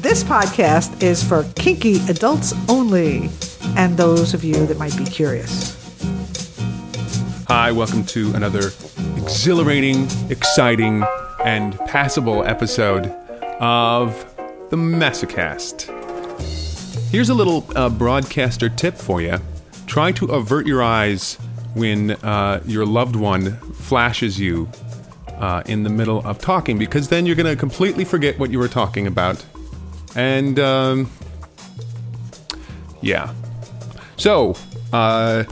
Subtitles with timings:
[0.00, 3.30] This podcast is for kinky adults only
[3.76, 5.76] and those of you that might be curious.
[7.46, 8.72] Hi, welcome to another
[9.16, 11.04] exhilarating, exciting,
[11.44, 13.06] and passable episode
[13.60, 14.24] of
[14.70, 15.88] the Masocast.
[17.10, 19.38] Here's a little uh, broadcaster tip for you.
[19.86, 21.34] Try to avert your eyes
[21.74, 24.68] when uh, your loved one flashes you
[25.40, 28.58] uh, in the middle of talking, because then you're going to completely forget what you
[28.58, 29.44] were talking about.
[30.14, 31.10] And, um,
[33.00, 33.32] yeah.
[34.16, 34.54] So,
[34.92, 35.44] uh,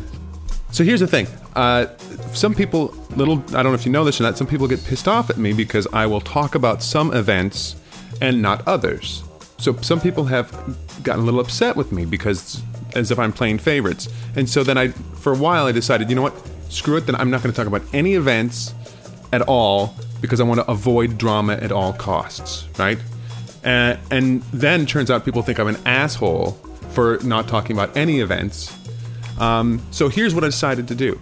[0.71, 1.27] so here's the thing.
[1.57, 1.87] Uh,
[2.33, 4.85] some people, little, I don't know if you know this or not, some people get
[4.85, 7.77] pissed off at me because I will talk about some events
[8.21, 9.23] and not others.
[9.57, 10.53] So some people have
[11.03, 12.63] gotten a little upset with me because,
[12.95, 14.09] as if I'm playing favorites.
[14.37, 16.35] And so then I, for a while, I decided, you know what,
[16.69, 18.75] screw it, then I'm not going to talk about any events
[19.33, 22.99] at all because I want to avoid drama at all costs, right?
[23.65, 26.53] And, and then turns out people think I'm an asshole
[26.91, 28.75] for not talking about any events.
[29.39, 31.21] Um, so here's what I decided to do.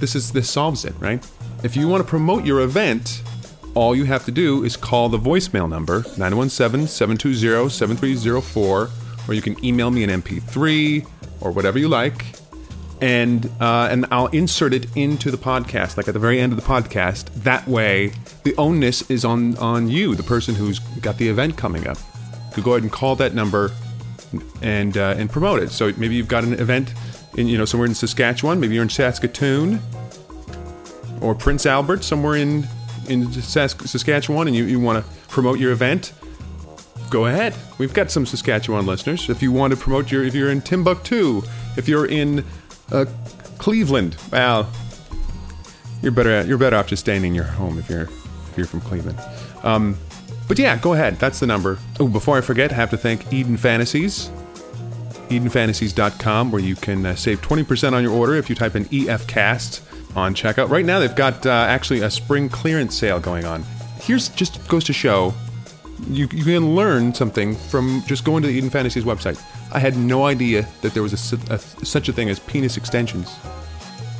[0.00, 1.26] This is this solves it, right?
[1.62, 3.22] If you want to promote your event,
[3.74, 8.90] all you have to do is call the voicemail number 917-720-7304
[9.28, 11.04] or you can email me an mp3
[11.40, 12.26] or whatever you like
[13.00, 16.60] and uh, and I'll insert it into the podcast, like at the very end of
[16.60, 17.32] the podcast.
[17.42, 21.86] That way, the onus is on on you, the person who's got the event coming
[21.86, 21.98] up.
[22.56, 23.70] You go ahead and call that number
[24.62, 25.70] and uh, and promote it.
[25.70, 26.92] So maybe you've got an event
[27.36, 29.80] in you know somewhere in Saskatchewan, maybe you're in Saskatoon
[31.20, 32.66] or Prince Albert, somewhere in
[33.08, 36.12] in Sask- Saskatchewan, and you, you want to promote your event.
[37.10, 37.54] Go ahead.
[37.78, 39.30] We've got some Saskatchewan listeners.
[39.30, 41.42] If you want to promote your, if you're in Timbuktu,
[41.78, 42.44] if you're in
[42.92, 43.04] uh,
[43.58, 44.70] Cleveland, well,
[46.02, 48.80] you're better you're better off just staying in your home if you're if you're from
[48.80, 49.18] Cleveland.
[49.62, 49.96] Um,
[50.46, 51.16] but yeah, go ahead.
[51.16, 51.78] That's the number.
[52.00, 54.30] Oh, before I forget, I have to thank Eden Fantasies,
[55.28, 59.82] EdenFantasies.com, where you can uh, save 20% on your order if you type in EFCast
[60.16, 60.70] on checkout.
[60.70, 63.62] Right now, they've got uh, actually a spring clearance sale going on.
[64.00, 65.34] Here's just goes to show
[66.08, 69.42] you, you can learn something from just going to the Eden Fantasies website.
[69.72, 73.34] I had no idea that there was a, a, such a thing as penis extensions.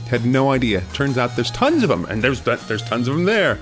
[0.09, 0.83] Had no idea.
[0.93, 3.59] Turns out there's tons of them, and there's there's tons of them there.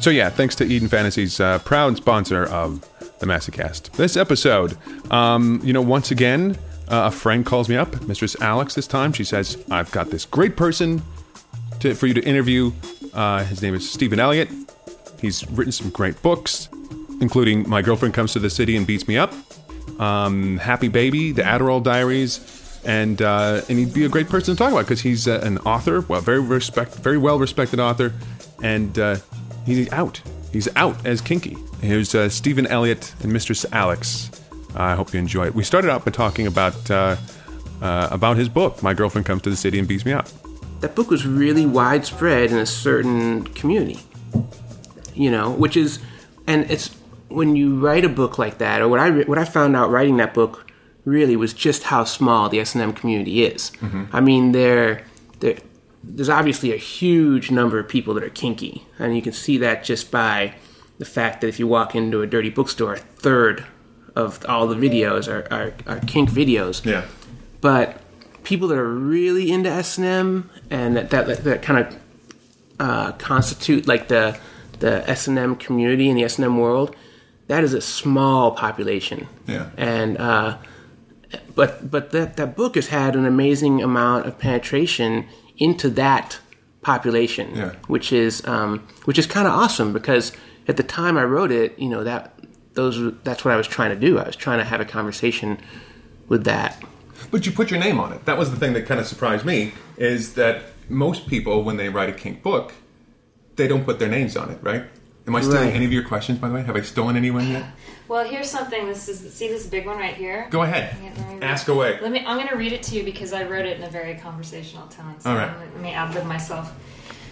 [0.00, 2.80] So yeah, thanks to Eden Fantasies, uh, proud sponsor of
[3.18, 3.92] the Masocast.
[3.92, 4.76] This episode,
[5.10, 6.56] um, you know, once again,
[6.88, 8.74] uh, a friend calls me up, Mistress Alex.
[8.74, 11.02] This time, she says, "I've got this great person
[11.80, 12.72] to, for you to interview.
[13.12, 14.48] Uh, his name is Stephen Elliott.
[15.20, 16.68] He's written some great books,
[17.20, 19.32] including My Girlfriend Comes to the City and Beats Me Up,
[20.00, 24.58] um, Happy Baby, The Adderall Diaries." And uh, and he'd be a great person to
[24.58, 28.12] talk about because he's uh, an author, well, very respect, very well respected author,
[28.62, 29.16] and uh,
[29.64, 30.20] he's out.
[30.52, 31.56] He's out as kinky.
[31.80, 34.30] Here's uh, Stephen Elliott and Mistress Alex.
[34.74, 35.54] I hope you enjoy it.
[35.54, 37.16] We started out by talking about uh,
[37.80, 40.28] uh, about his book, My Girlfriend Comes to the City and Beats Me Up.
[40.80, 44.00] That book was really widespread in a certain community,
[45.14, 46.00] you know, which is,
[46.46, 46.90] and it's
[47.32, 50.16] when you write a book like that, or what I what I found out writing
[50.18, 50.70] that book
[51.04, 53.72] really was just how small the S and M community is.
[54.12, 55.04] I mean, there,
[55.40, 55.58] there,
[56.04, 59.84] there's obviously a huge number of people that are kinky, and you can see that
[59.84, 60.54] just by
[60.98, 63.64] the fact that if you walk into a dirty bookstore, a third
[64.14, 66.84] of all the videos are, are, are kink videos.
[66.84, 67.06] Yeah.
[67.60, 68.00] But
[68.44, 72.00] people that are really into S and M and that that, that kind of
[72.78, 74.38] uh, constitute like the
[74.78, 76.94] the S and M community in the S and M world,
[77.48, 79.26] that is a small population.
[79.46, 79.70] Yeah.
[79.76, 80.58] And uh,
[81.54, 85.26] but but that that book has had an amazing amount of penetration
[85.58, 86.38] into that
[86.82, 87.72] population, Yeah.
[87.86, 90.32] which is um, which is kind of awesome because
[90.68, 92.34] at the time I wrote it, you know that
[92.74, 94.18] those that's what I was trying to do.
[94.18, 95.58] I was trying to have a conversation
[96.28, 96.82] with that.
[97.30, 98.24] But you put your name on it.
[98.24, 101.88] That was the thing that kind of surprised me is that most people, when they
[101.88, 102.74] write a kink book,
[103.56, 104.84] they don't put their names on it, right?
[105.26, 105.74] Am I stealing Right.
[105.74, 106.62] any of your questions, by the way?
[106.62, 107.64] Have I stolen anyone yet?
[108.08, 108.86] Well, here's something.
[108.86, 110.48] This is see this big one right here.
[110.50, 110.96] Go ahead.
[111.02, 111.98] Yeah, let me Ask away.
[112.02, 112.24] Let me.
[112.26, 114.86] I'm going to read it to you because I wrote it in a very conversational
[114.88, 115.14] tone.
[115.20, 115.52] So All right.
[115.58, 116.72] let me ad lib myself.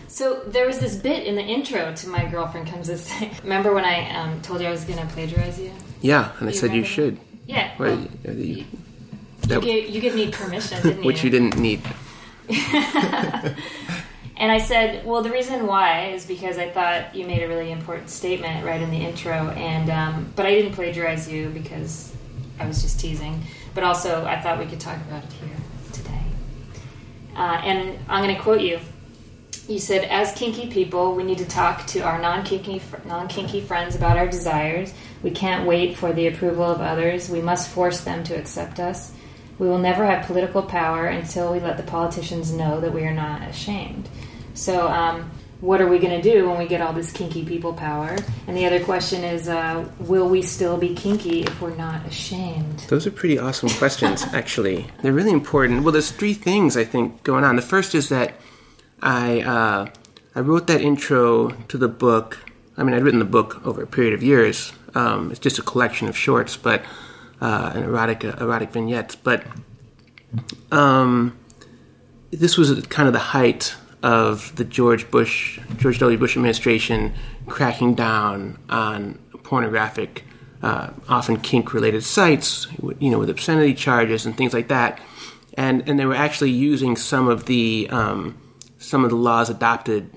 [0.07, 3.33] So there was this bit in the intro to my girlfriend comes to say.
[3.43, 5.73] Remember when I um, told you I was going to plagiarize you?
[6.01, 6.89] Yeah, and I said you remember?
[6.89, 7.19] should.
[7.47, 7.73] Yeah.
[7.79, 8.67] Well, well, you- you- you,
[9.49, 11.07] that- gave, you gave me permission, didn't you?
[11.07, 11.81] which you didn't need.
[14.41, 17.71] And I said, well, the reason why is because I thought you made a really
[17.71, 22.11] important statement right in the intro, and um, but I didn't plagiarize you because
[22.59, 23.43] I was just teasing.
[23.75, 25.57] But also, I thought we could talk about it here
[25.93, 26.23] today.
[27.37, 28.81] Uh, and I'm going to quote you.
[29.69, 34.17] you said as kinky people we need to talk to our non-kinky non-kinky friends about
[34.17, 34.93] our desires
[35.23, 39.13] we can't wait for the approval of others we must force them to accept us
[39.59, 43.15] we will never have political power until we let the politicians know that we are
[43.15, 44.09] not ashamed
[44.55, 45.31] so um,
[45.61, 48.17] what are we going to do when we get all this kinky people power?
[48.47, 52.81] And the other question is, uh, will we still be kinky if we're not ashamed?
[52.89, 54.87] Those are pretty awesome questions, actually.
[55.03, 55.83] They're really important.
[55.83, 57.57] Well, there's three things I think going on.
[57.57, 58.35] The first is that
[59.03, 59.89] I uh,
[60.35, 62.39] I wrote that intro to the book.
[62.77, 64.73] I mean, I'd written the book over a period of years.
[64.95, 66.83] Um, it's just a collection of shorts, but
[67.41, 69.15] uh, and erotic erotic vignettes.
[69.15, 69.45] But
[70.73, 71.39] um,
[72.31, 76.19] this was kind of the height of the George Bush, George W.
[76.19, 77.15] Bush administration
[77.47, 80.25] cracking down on pornographic,
[80.63, 82.67] uh, often kink-related sites,
[82.99, 85.01] you know, with obscenity charges and things like that,
[85.55, 88.39] and and they were actually using some of the um,
[88.79, 90.11] some of the laws adopted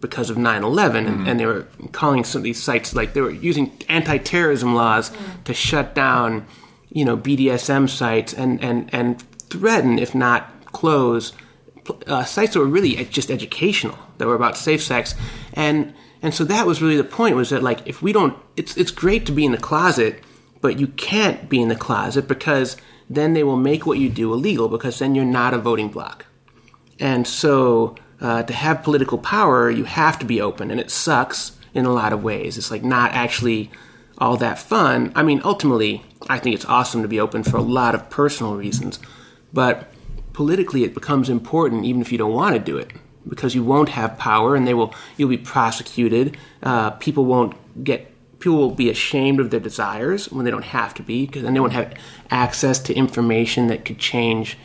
[0.00, 0.96] because of 9-11 mm-hmm.
[1.08, 5.10] and, and, they were calling some of these sites like they were using anti-terrorism laws
[5.10, 5.42] mm-hmm.
[5.42, 6.46] to shut down
[6.90, 9.20] you know bdsm sites and and and
[9.50, 11.32] threaten if not close
[12.06, 15.14] uh, sites that were really just educational, that were about safe sex,
[15.54, 18.76] and and so that was really the point was that like if we don't, it's
[18.76, 20.22] it's great to be in the closet,
[20.60, 22.76] but you can't be in the closet because
[23.08, 26.26] then they will make what you do illegal because then you're not a voting bloc,
[26.98, 31.52] and so uh, to have political power you have to be open, and it sucks
[31.74, 32.58] in a lot of ways.
[32.58, 33.70] It's like not actually
[34.18, 35.12] all that fun.
[35.14, 38.56] I mean, ultimately, I think it's awesome to be open for a lot of personal
[38.56, 38.98] reasons,
[39.52, 39.88] but
[40.38, 42.92] politically it becomes important even if you don't want to do it
[43.28, 47.52] because you won't have power and they will you'll be prosecuted uh, people won't
[47.82, 48.06] get
[48.38, 51.54] people will be ashamed of their desires when they don't have to be because then
[51.54, 51.92] they won't have
[52.30, 54.56] access to information that could change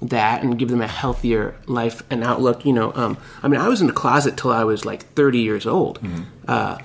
[0.00, 3.68] that and give them a healthier life and outlook you know um, i mean i
[3.68, 6.22] was in the closet till i was like 30 years old mm-hmm.
[6.48, 6.78] uh,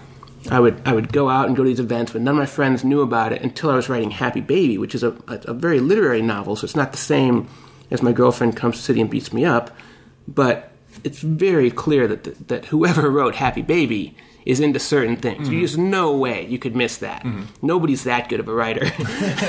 [0.52, 2.46] I would I would go out and go to these events, but none of my
[2.46, 5.54] friends knew about it until I was writing Happy Baby, which is a, a, a
[5.54, 6.58] very literary novel.
[6.58, 7.48] So it's not the same
[7.92, 9.76] as my girlfriend comes to the city and beats me up.
[10.28, 10.72] But
[11.04, 14.16] it's very clear that that whoever wrote Happy Baby
[14.46, 15.48] is into certain things.
[15.48, 15.58] Mm-hmm.
[15.58, 17.24] There's no way you could miss that.
[17.24, 17.66] Mm-hmm.
[17.66, 18.86] Nobody's that good of a writer.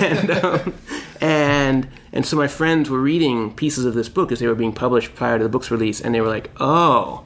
[0.01, 0.75] and, um,
[1.21, 4.73] and and so my friends were reading pieces of this book as they were being
[4.73, 7.25] published prior to the book's release, and they were like, "Oh!"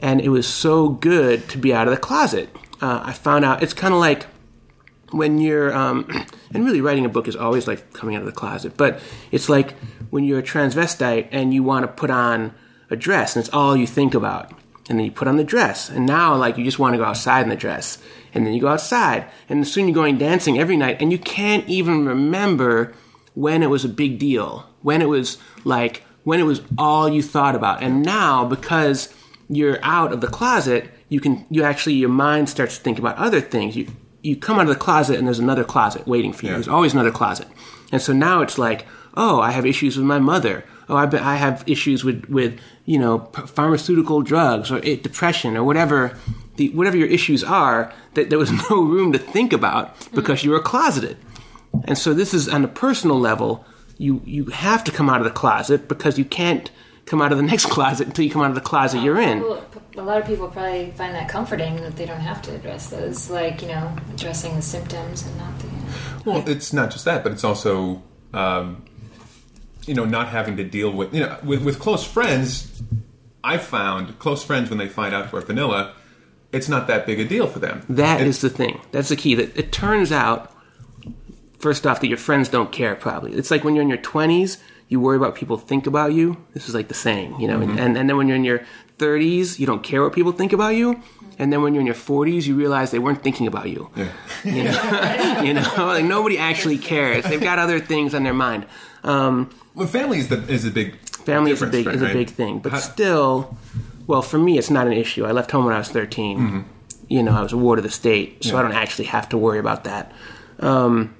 [0.00, 2.48] And it was so good to be out of the closet.
[2.80, 4.26] Uh, I found out it's kind of like
[5.12, 6.06] when you're um,
[6.54, 9.00] and really writing a book is always like coming out of the closet but
[9.32, 9.74] it's like
[10.10, 12.54] when you're a transvestite and you want to put on
[12.90, 14.52] a dress and it's all you think about
[14.88, 17.04] and then you put on the dress and now like you just want to go
[17.04, 17.98] outside in the dress
[18.34, 21.66] and then you go outside and soon you're going dancing every night and you can't
[21.68, 22.92] even remember
[23.34, 27.22] when it was a big deal when it was like when it was all you
[27.22, 29.14] thought about and now because
[29.48, 33.16] you're out of the closet you can you actually your mind starts to think about
[33.16, 33.86] other things you
[34.22, 36.50] you come out of the closet and there's another closet waiting for you.
[36.50, 36.56] Yeah.
[36.56, 37.48] There's always another closet.
[37.92, 38.86] And so now it's like,
[39.16, 40.64] oh, I have issues with my mother.
[40.88, 46.16] Oh, I, I have issues with, with you know pharmaceutical drugs or depression or whatever
[46.56, 50.50] the whatever your issues are that there was no room to think about because you
[50.50, 51.16] were closeted.
[51.84, 53.64] And so this is on a personal level.
[53.98, 56.70] You you have to come out of the closet because you can't
[57.06, 59.42] come out of the next closet until you come out of the closet you're in.
[59.96, 63.28] A lot of people probably find that comforting that they don't have to address those,
[63.28, 65.68] like you know, addressing the symptoms and not the.
[66.24, 68.02] Well, it's not just that, but it's also,
[68.32, 68.84] um,
[69.90, 72.80] you know, not having to deal with you know with, with close friends.
[73.42, 75.94] I found close friends when they find out we're vanilla,
[76.52, 77.82] it's not that big a deal for them.
[77.88, 78.80] That it's, is the thing.
[78.92, 79.34] That's the key.
[79.34, 80.54] That it turns out,
[81.58, 82.94] first off, that your friends don't care.
[82.94, 84.58] Probably, it's like when you're in your twenties
[84.90, 86.36] you worry about people think about you.
[86.52, 87.60] This is like the saying, you know.
[87.60, 87.78] Mm-hmm.
[87.78, 88.62] And, and then when you're in your
[88.98, 91.00] 30s, you don't care what people think about you.
[91.40, 93.90] And then when you're in your 40s, you realize they weren't thinking about you.
[93.96, 94.12] Yeah.
[94.44, 97.24] You know, you know, like nobody actually cares.
[97.24, 98.66] They've got other things on their mind.
[99.04, 102.12] Um, well, family is the is a big family is a big right, is a
[102.12, 103.58] big thing, but How, still,
[104.06, 105.26] well, for me, it's not an issue.
[105.26, 106.38] I left home when I was 13.
[106.38, 106.60] Mm-hmm.
[107.08, 108.60] You know, I was a ward of the state, so yeah.
[108.60, 110.12] I don't actually have to worry about that.
[110.58, 111.14] Um,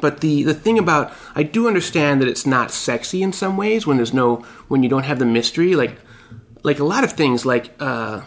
[0.00, 3.86] but the, the thing about I do understand that it's not sexy in some ways
[3.86, 4.36] when there's no
[4.68, 5.98] when you don't have the mystery like
[6.62, 8.22] like a lot of things like uh,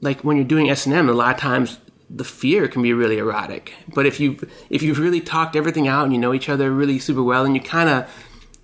[0.00, 1.78] like when you're doing S and M a lot of times
[2.10, 3.74] the fear can be really erotic.
[3.94, 4.38] But if you
[4.70, 7.54] if you've really talked everything out and you know each other really super well and
[7.54, 8.10] you kind of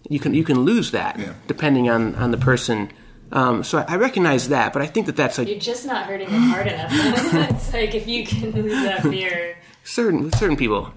[0.09, 1.35] you can you can lose that yeah.
[1.47, 2.91] depending on on the person.
[3.33, 6.07] Um, so I, I, recognize that, but I think that that's like you're just not
[6.07, 6.91] hurting them hard enough.
[7.51, 9.57] it's like if you can lose that fear.
[9.83, 10.93] Certain certain people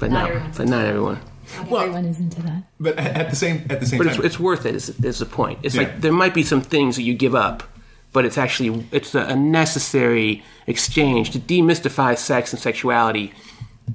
[0.00, 1.20] but not, not but not everyone.
[1.56, 2.64] Not well, everyone is into that.
[2.80, 4.74] But at the same at the same but time, it's, it's worth it.
[4.74, 5.60] Is, is the point?
[5.62, 5.82] It's yeah.
[5.82, 7.62] like there might be some things that you give up
[8.12, 13.32] but it's actually it's a, necessary exchange to demystify sex and sexuality.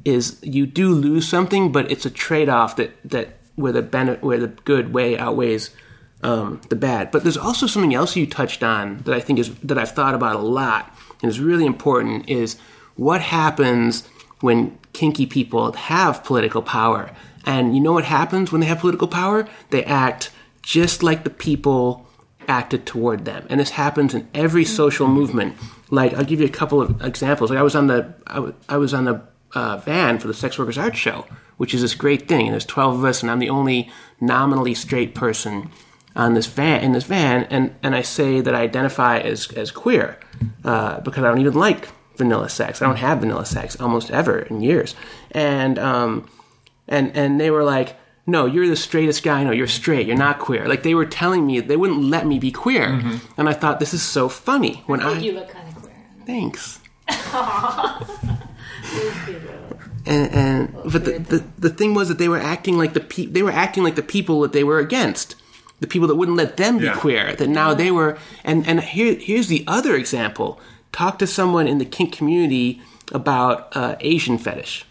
[0.03, 4.23] Is you do lose something, but it's a trade off that that where the benefit
[4.23, 5.69] where the good way outweighs
[6.23, 7.11] um, the bad.
[7.11, 10.15] But there's also something else you touched on that I think is that I've thought
[10.15, 12.57] about a lot and is really important is
[12.95, 14.07] what happens
[14.41, 17.11] when kinky people have political power.
[17.45, 19.47] And you know what happens when they have political power?
[19.69, 20.31] They act
[20.61, 22.07] just like the people
[22.47, 23.45] acted toward them.
[23.49, 25.57] And this happens in every social movement.
[25.89, 27.49] Like I'll give you a couple of examples.
[27.49, 29.21] Like I was on the I was, was on the
[29.53, 31.25] uh, van for the Sex Workers Art Show,
[31.57, 32.47] which is this great thing.
[32.47, 35.71] And there's 12 of us, and I'm the only nominally straight person
[36.15, 39.71] on this van in this van, and, and I say that I identify as as
[39.71, 40.17] queer
[40.63, 42.81] uh, because I don't even like vanilla sex.
[42.81, 44.95] I don't have vanilla sex almost ever in years,
[45.31, 46.29] and um,
[46.87, 47.97] and and they were like.
[48.27, 49.43] No, you're the straightest guy.
[49.43, 50.07] No, you're straight.
[50.07, 50.67] You're not queer.
[50.67, 53.39] Like they were telling me, they wouldn't let me be queer, Mm-hmm.
[53.39, 54.83] and I thought this is so funny.
[54.87, 55.93] When I I, think you look kind of queer.
[56.25, 56.79] thanks.
[57.07, 59.77] It's cute, though.
[60.05, 63.25] and, and but the, the the thing was that they were acting like the pe-
[63.25, 65.35] they were acting like the people that they were against
[65.81, 66.95] the people that wouldn't let them be Yeah.
[66.95, 70.59] queer that now they were and and here here's the other example
[70.91, 74.85] talk to someone in the kink community about uh, asian fetish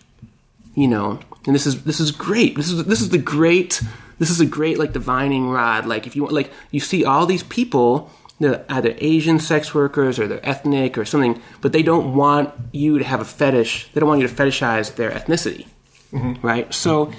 [0.74, 2.56] you know and this is this is great.
[2.56, 3.82] This is this is the great
[4.18, 5.86] this is a great like divining rod.
[5.86, 10.18] Like if you want like you see all these people they're either asian sex workers
[10.18, 14.00] or they're ethnic or something but they don't want you to have a fetish they
[14.00, 15.68] don't want you to fetishize their ethnicity
[16.14, 16.46] mm-hmm.
[16.46, 16.72] right?
[16.72, 17.12] So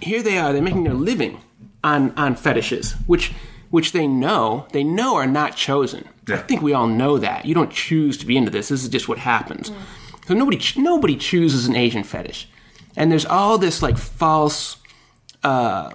[0.00, 1.40] here they are they're making their living
[1.82, 3.32] on on fetishes which
[3.70, 6.08] which they know they know are not chosen.
[6.28, 7.44] I think we all know that.
[7.44, 8.68] You don't choose to be into this.
[8.68, 9.70] This is just what happens.
[9.70, 9.76] Mm.
[10.28, 12.48] So nobody nobody chooses an asian fetish
[12.96, 14.76] and there's all this like false
[15.42, 15.90] uh,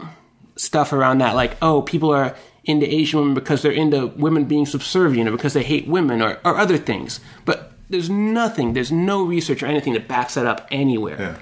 [0.56, 4.66] stuff around that, like oh, people are into Asian women because they're into women being
[4.66, 7.20] subservient, or because they hate women, or, or other things.
[7.46, 11.20] But there's nothing, there's no research or anything that backs that up anywhere.
[11.20, 11.38] Yeah.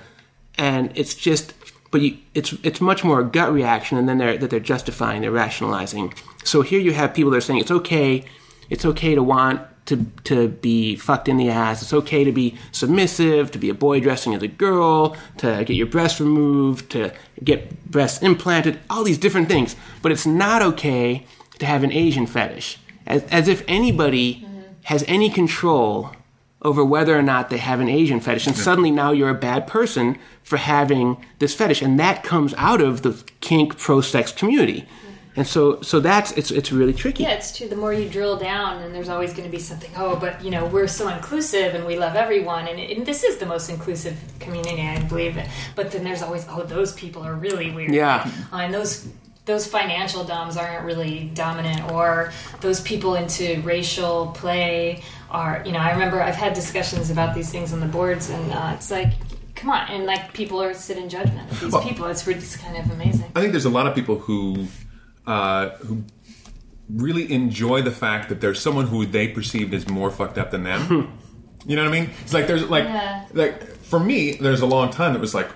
[0.58, 1.54] And it's just,
[1.92, 5.22] but you, it's it's much more a gut reaction, and then they're that they're justifying,
[5.22, 6.14] they're rationalizing.
[6.44, 8.24] So here you have people that are saying it's okay,
[8.70, 11.82] it's okay to want to to be fucked in the ass.
[11.82, 15.76] It's okay to be submissive, to be a boy dressing as a girl, to get
[15.76, 17.14] your breasts removed, to
[17.44, 19.76] get breasts implanted, all these different things.
[20.02, 21.26] But it's not okay
[21.60, 24.48] to have an Asian fetish, as, as if anybody
[24.84, 26.12] has any control
[26.62, 29.68] over whether or not they have an Asian fetish, and suddenly now you're a bad
[29.68, 34.88] person for having this fetish, and that comes out of the kink pro sex community.
[35.38, 37.22] And so, so that's it's it's really tricky.
[37.24, 37.68] Yeah, it's true.
[37.70, 39.92] The more you drill down, and there's always going to be something.
[39.96, 43.38] Oh, but you know, we're so inclusive, and we love everyone, and, and this is
[43.38, 45.38] the most inclusive community, I believe.
[45.76, 47.94] But then there's always, oh, those people are really weird.
[47.94, 48.30] Yeah.
[48.52, 49.08] Uh, and those
[49.46, 55.62] those financial doms aren't really dominant, or those people into racial play are.
[55.68, 58.72] You know, I remember I've had discussions about these things on the boards, and uh,
[58.76, 59.14] it's like.
[59.56, 62.06] Come on, and like people are sit in judgment of these Well- people.
[62.06, 63.32] It's really it's kind of amazing.
[63.36, 64.68] I think there's a lot of people who
[65.28, 66.04] uh, who
[66.90, 70.64] really enjoy the fact that there's someone who they perceived as more fucked up than
[70.64, 71.20] them.
[71.66, 72.10] you know what I mean?
[72.24, 73.26] It's like there's like Yeah.
[73.34, 75.50] like for me, there's a long time that was like,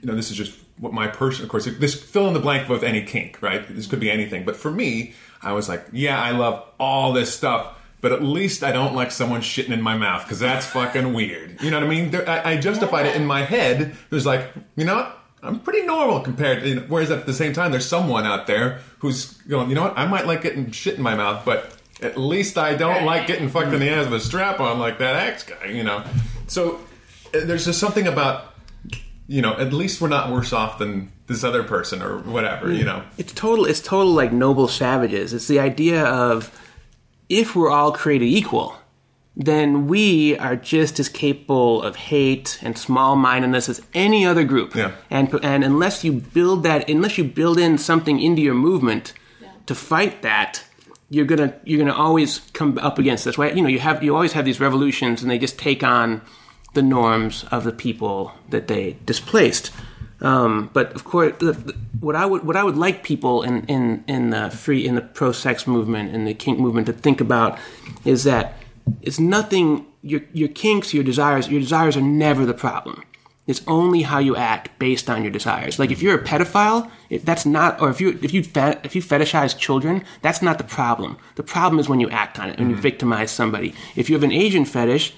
[0.00, 1.44] you know, this is just what my person.
[1.44, 3.66] Of course, this fill in the blank with any kink, right?
[3.68, 4.44] This could be anything.
[4.44, 5.12] But for me,
[5.42, 7.76] I was like, yeah, I love all this stuff.
[8.00, 11.60] But at least I don't like someone shitting in my mouth because that's fucking weird.
[11.60, 12.10] You know what I mean?
[12.10, 13.80] There, I, I justified it in my head.
[13.82, 15.19] It was like, you know what?
[15.42, 16.68] I'm pretty normal compared to.
[16.68, 19.82] You know, whereas at the same time, there's someone out there who's going, you know
[19.82, 19.98] what?
[19.98, 23.48] I might like getting shit in my mouth, but at least I don't like getting
[23.48, 25.66] fucked in the ass with a strap on like that ex guy.
[25.66, 26.04] You know?
[26.46, 26.76] So
[27.34, 28.54] uh, there's just something about,
[29.26, 32.72] you know, at least we're not worse off than this other person or whatever.
[32.72, 33.04] You know?
[33.16, 33.64] It's total.
[33.64, 35.32] It's total like noble savages.
[35.32, 36.56] It's the idea of
[37.28, 38.76] if we're all created equal,
[39.36, 44.74] then we are just as capable of hate and small mindedness as any other group.
[44.74, 44.92] Yeah.
[45.08, 49.12] And and unless you build that, unless you build in something into your movement
[49.66, 50.64] to fight that,
[51.08, 53.38] you're gonna you're gonna always come up against this.
[53.38, 53.54] Right?
[53.54, 56.22] You know, you have you always have these revolutions, and they just take on
[56.74, 59.72] the norms of the people that they displaced.
[60.20, 63.64] Um, but of course, the, the, what I would what I would like people in,
[63.66, 67.20] in, in the free in the pro sex movement and the kink movement to think
[67.20, 67.58] about
[68.04, 68.59] is that
[69.02, 69.86] it's nothing.
[70.02, 73.04] Your your kinks, your desires, your desires are never the problem.
[73.46, 75.78] It's only how you act based on your desires.
[75.78, 78.94] Like if you're a pedophile, it, that's not, or if you if you fe- if
[78.94, 81.18] you fetishize children, that's not the problem.
[81.34, 82.80] The problem is when you act on it and you mm.
[82.80, 83.74] victimize somebody.
[83.96, 85.14] If you have an Asian fetish,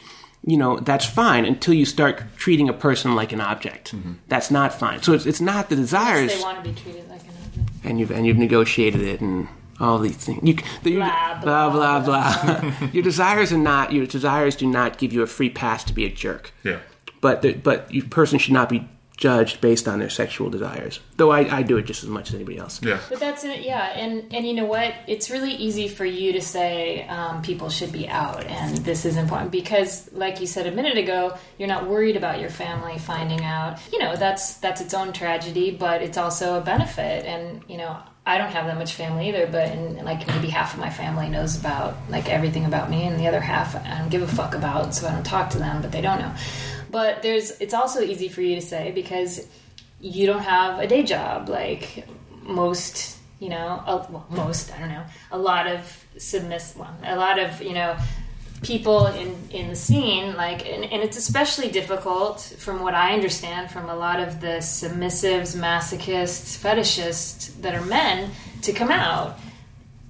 [0.47, 3.95] you know that's fine until you start treating a person like an object.
[3.95, 4.13] Mm-hmm.
[4.29, 5.03] That's not fine.
[5.03, 7.85] So it's it's not the desires, They want to be treated like an object.
[7.85, 9.47] and you've and you've negotiated it, and
[9.81, 10.41] all these things.
[10.43, 12.73] You, the, Blah, blah blah, blah blah.
[12.93, 16.05] your desires are not your desires do not give you a free pass to be
[16.05, 16.53] a jerk.
[16.65, 16.79] Yeah.
[17.21, 20.99] But the, but your person should not be judged based on their sexual desires.
[21.17, 22.83] Though I, I do it just as much as anybody else.
[22.83, 22.99] Yeah.
[23.09, 23.93] But that's it, yeah.
[23.95, 24.93] And and you know what?
[25.07, 29.17] It's really easy for you to say um, people should be out, and this is
[29.17, 33.45] important because, like you said a minute ago, you're not worried about your family finding
[33.45, 33.79] out.
[33.93, 37.25] You know, that's that's its own tragedy, but it's also a benefit.
[37.25, 40.81] And you know, I don't have that much family either, but like maybe half of
[40.81, 44.23] my family knows about like everything about me, and the other half I don't give
[44.23, 46.33] a fuck about, so I don't talk to them, but they don't know.
[46.91, 49.49] But there's it's also easy for you to say because
[50.03, 52.07] you don't have a day job like
[52.43, 57.17] most you know a, well, most i don't know a lot of submiss well, a
[57.17, 57.97] lot of you know
[58.63, 63.71] people in in the scene like and, and it's especially difficult from what i understand
[63.71, 68.31] from a lot of the submissives masochists fetishists that are men
[68.63, 69.39] to come out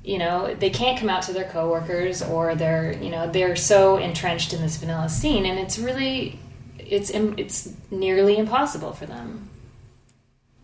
[0.05, 3.97] you know they can't come out to their coworkers or they're you know they're so
[3.97, 6.39] entrenched in this vanilla scene and it's really
[6.79, 9.49] it's it's nearly impossible for them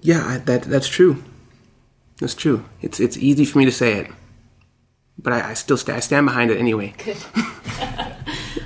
[0.00, 1.23] Yeah, I, that that's true.
[2.21, 2.64] That's true.
[2.83, 4.11] It's it's easy for me to say it,
[5.18, 6.95] but I, I still st- I stand behind it anyway.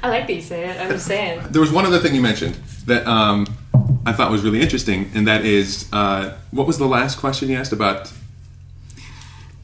[0.02, 0.80] I like that you say it.
[0.80, 1.42] I'm just saying.
[1.50, 2.54] There was one other thing you mentioned
[2.86, 3.46] that um,
[4.04, 7.56] I thought was really interesting, and that is uh, what was the last question you
[7.56, 8.12] asked about?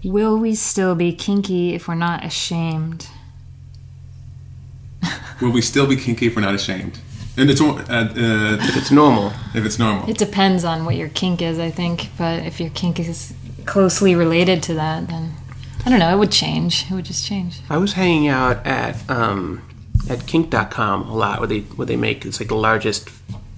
[0.04, 3.08] Will we still be kinky if we're not ashamed?
[5.40, 7.00] Will we still be kinky if we're not ashamed?
[7.36, 10.08] And it's uh, uh, If it's normal, if it's normal.
[10.08, 12.10] It depends on what your kink is, I think.
[12.16, 13.32] But if your kink is
[13.64, 15.32] closely related to that, then
[15.84, 16.12] I don't know.
[16.12, 16.84] It would change.
[16.90, 17.60] It would just change.
[17.70, 19.62] I was hanging out at um,
[20.08, 23.10] at kink.com a lot, where they where they make it's like the largest.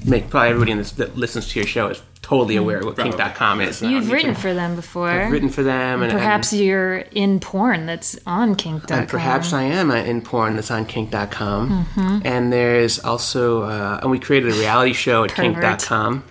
[0.07, 2.95] Make probably everybody in this, that listens to your show is totally aware of what
[2.95, 3.13] Probably.
[3.19, 3.83] kink.com is.
[3.83, 5.11] You've written can- for them before.
[5.11, 8.99] I've written for them, and Perhaps and, you're in porn that's on kink.com.
[8.99, 11.85] and perhaps I am uh, in porn that's on kink.com.
[11.85, 12.19] Mm-hmm.
[12.25, 15.61] And there's also uh, and we created a reality show at Pervert.
[15.61, 16.25] kink.com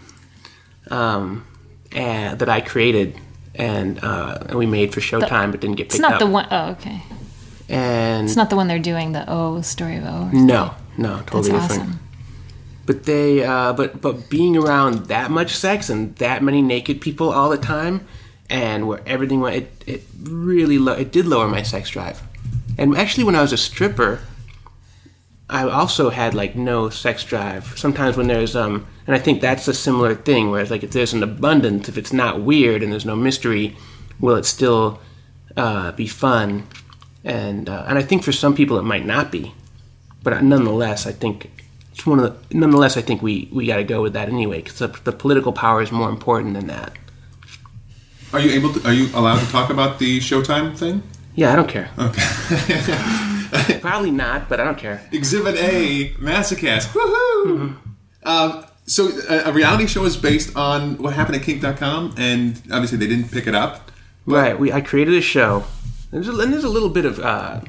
[0.90, 1.46] um,
[1.92, 3.16] and, that I created.
[3.56, 6.20] And, uh, and we made for Showtime, but didn't get picked It's not up.
[6.20, 7.02] the one oh okay.
[7.70, 10.30] And It's not the one they're doing the O story of O.
[10.34, 11.82] no, no, That's totally different.
[11.82, 12.00] awesome.
[12.86, 17.30] But they, uh, but but being around that much sex and that many naked people
[17.30, 18.08] all the time,
[18.50, 22.24] and where everything went, it, it really lo- it did lower my sex drive.
[22.80, 24.22] And actually, when I was a stripper,
[25.48, 27.78] I also had like no sex drive.
[27.78, 30.50] Sometimes when there's um, and I think that's a similar thing.
[30.50, 33.78] Whereas like if there's an abundance, if it's not weird and there's no mystery,
[34.20, 35.00] will it still
[35.56, 36.66] uh, be fun?
[37.30, 39.54] And uh, and I think for some people it might not be,
[40.24, 41.52] but nonetheless, I think
[41.92, 42.58] it's one of the.
[42.58, 45.54] Nonetheless, I think we we got to go with that anyway because the, the political
[45.54, 46.98] power is more important than that.
[48.34, 48.88] Are you able to?
[48.88, 51.04] Are you allowed to talk about the Showtime thing?
[51.36, 51.92] Yeah, I don't care.
[52.00, 53.80] Okay.
[53.80, 55.08] Probably not, but I don't care.
[55.12, 56.88] Exhibit A, Masocast.
[56.88, 57.78] Woohoo!
[58.24, 62.98] Um, so a, a reality show is based on what happened at Kink.com, and obviously
[62.98, 63.92] they didn't pick it up.
[64.26, 64.60] Right.
[64.60, 65.64] We I created a show.
[66.12, 67.62] There's a, and there's a little bit of uh,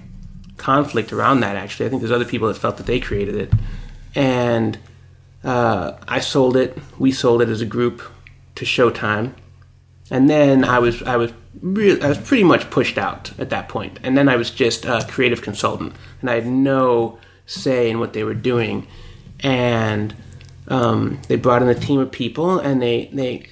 [0.57, 1.57] conflict around that.
[1.57, 3.53] Actually, I think there's other people that felt that they created it,
[4.14, 4.79] and
[5.44, 6.79] uh, I sold it.
[6.98, 8.03] We sold it as a group
[8.55, 9.35] to Showtime,
[10.11, 13.68] and then I was I was really I was pretty much pushed out at that
[13.68, 13.98] point.
[14.03, 18.12] And then I was just a creative consultant, and I had no say in what
[18.12, 18.87] they were doing.
[19.42, 20.14] And
[20.68, 23.46] um, they brought in a team of people, and they they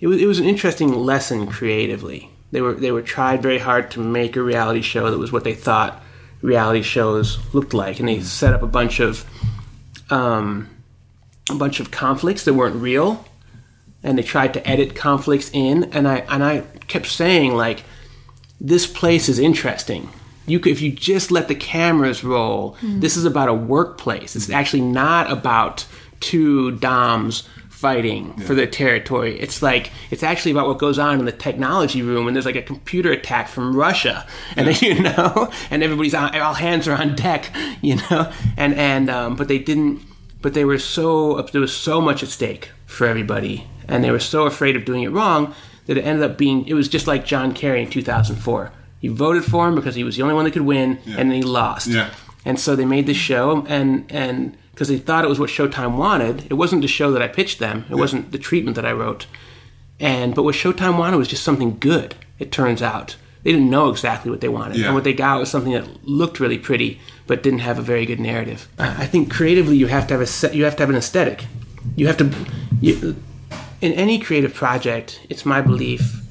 [0.00, 2.29] it was, it was an interesting lesson creatively.
[2.52, 5.44] They were they were tried very hard to make a reality show that was what
[5.44, 6.02] they thought
[6.42, 9.24] reality shows looked like, and they set up a bunch of
[10.10, 10.68] um,
[11.50, 13.24] a bunch of conflicts that weren't real,
[14.02, 15.84] and they tried to edit conflicts in.
[15.92, 17.84] And I and I kept saying like,
[18.60, 20.08] this place is interesting.
[20.46, 24.34] You could, if you just let the cameras roll, this is about a workplace.
[24.34, 25.86] It's actually not about
[26.18, 27.48] two doms
[27.80, 29.40] fighting for their territory.
[29.40, 32.56] It's like it's actually about what goes on in the technology room when there's like
[32.56, 36.94] a computer attack from Russia, and then, you know, and everybody's on, all hands are
[36.94, 40.02] on deck, you know, and and um, but they didn't,
[40.42, 44.20] but they were so there was so much at stake for everybody, and they were
[44.20, 45.54] so afraid of doing it wrong
[45.86, 48.72] that it ended up being it was just like John Kerry in 2004.
[49.00, 51.32] You voted for him because he was the only one that could win, and then
[51.32, 51.86] he lost.
[51.86, 52.10] Yeah.
[52.44, 55.98] And so they made this show, and and because they thought it was what Showtime
[55.98, 57.84] wanted, it wasn't the show that I pitched them.
[57.90, 59.26] It wasn't the treatment that I wrote.
[60.00, 62.14] And but what Showtime wanted was just something good.
[62.38, 64.86] It turns out they didn't know exactly what they wanted, Yeah.
[64.86, 68.06] and what they got was something that looked really pretty, but didn't have a very
[68.06, 68.68] good narrative.
[68.78, 70.96] Uh, I think creatively, you have to have a set, you have to have an
[70.96, 71.44] aesthetic.
[71.94, 72.30] You have to.
[72.80, 73.16] You,
[73.82, 76.22] in any creative project, it's my belief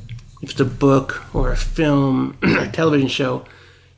[0.41, 3.45] if it's a book or a film or a television show,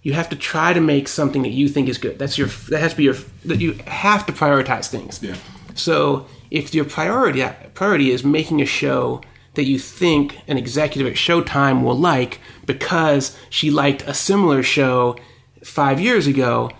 [0.03, 2.17] you have to try to make something that you think is good.
[2.17, 5.21] That's your that has to be your that you have to prioritize things.
[5.21, 5.35] Yeah.
[5.75, 9.21] So if your priority priority is making a show
[9.53, 15.17] that you think an executive at Showtime will like because she liked a similar show
[15.63, 16.71] five years ago,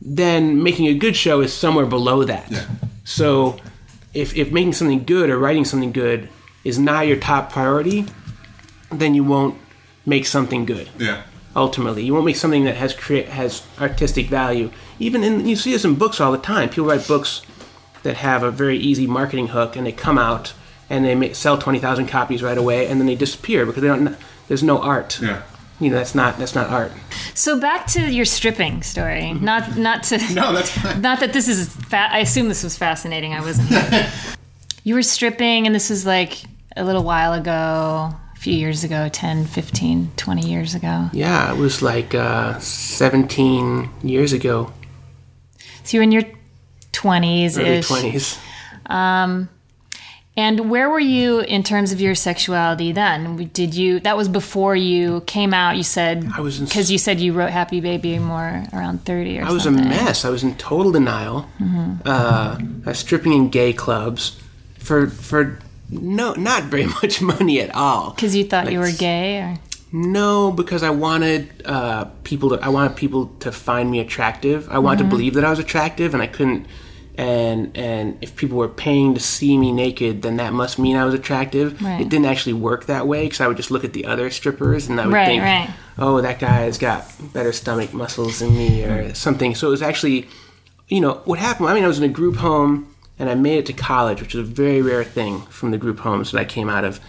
[0.00, 2.50] then making a good show is somewhere below that.
[2.50, 2.66] Yeah.
[3.04, 3.58] So
[4.14, 6.28] if, if making something good or writing something good
[6.64, 8.06] is not your top priority,
[8.90, 9.58] then you won't
[10.06, 10.88] make something good.
[10.98, 11.22] Yeah.
[11.58, 14.70] Ultimately, you won't make something that has create has artistic value.
[15.00, 16.68] Even in you see this in books all the time.
[16.68, 17.42] People write books
[18.04, 20.54] that have a very easy marketing hook, and they come out
[20.88, 23.88] and they make, sell twenty thousand copies right away, and then they disappear because they
[23.88, 24.16] don't.
[24.46, 25.20] There's no art.
[25.20, 25.42] Yeah.
[25.80, 26.92] You know that's not that's not art.
[27.34, 29.22] So back to your stripping story.
[29.22, 29.44] Mm-hmm.
[29.44, 31.00] Not not to No, that's fine.
[31.08, 33.34] not that this is fa- I assume this was fascinating.
[33.34, 33.68] I wasn't
[34.84, 36.40] you were stripping and this was like
[36.76, 41.10] a little while ago, a few years ago, 10, 15, 20 years ago.
[41.12, 44.72] Yeah, it was like uh, seventeen years ago,
[45.82, 46.22] So you're in your
[46.92, 47.88] 20s early ish.
[47.88, 48.38] twenties.
[48.86, 49.48] Um,
[50.36, 53.50] and where were you in terms of your sexuality then?
[53.52, 55.76] Did you that was before you came out?
[55.76, 59.40] You said I was because you said you wrote Happy Baby more around 30 or
[59.40, 59.48] something?
[59.48, 60.24] I was a mess.
[60.24, 61.44] I was in total denial.
[62.06, 64.40] Uh, I was stripping in gay clubs
[64.78, 65.58] for for
[65.90, 68.10] no not very much money at all.
[68.10, 69.56] Because you thought you were gay, or
[69.92, 72.56] No, because I wanted uh, people to.
[72.62, 74.68] I wanted people to find me attractive.
[74.70, 76.66] I wanted to believe that I was attractive, and I couldn't.
[77.16, 81.04] And and if people were paying to see me naked, then that must mean I
[81.04, 81.82] was attractive.
[81.82, 82.00] Right.
[82.02, 84.88] It didn't actually work that way because I would just look at the other strippers
[84.88, 85.70] and I would Right, think, right.
[85.98, 89.56] oh, that guy's got better stomach muscles than me or something.
[89.56, 90.28] So it was actually,
[90.86, 91.68] you know, what happened.
[91.70, 92.86] I mean, I was in a group home
[93.18, 96.00] and I made it to college, which is a very rare thing from the group
[96.00, 97.00] homes that I came out of,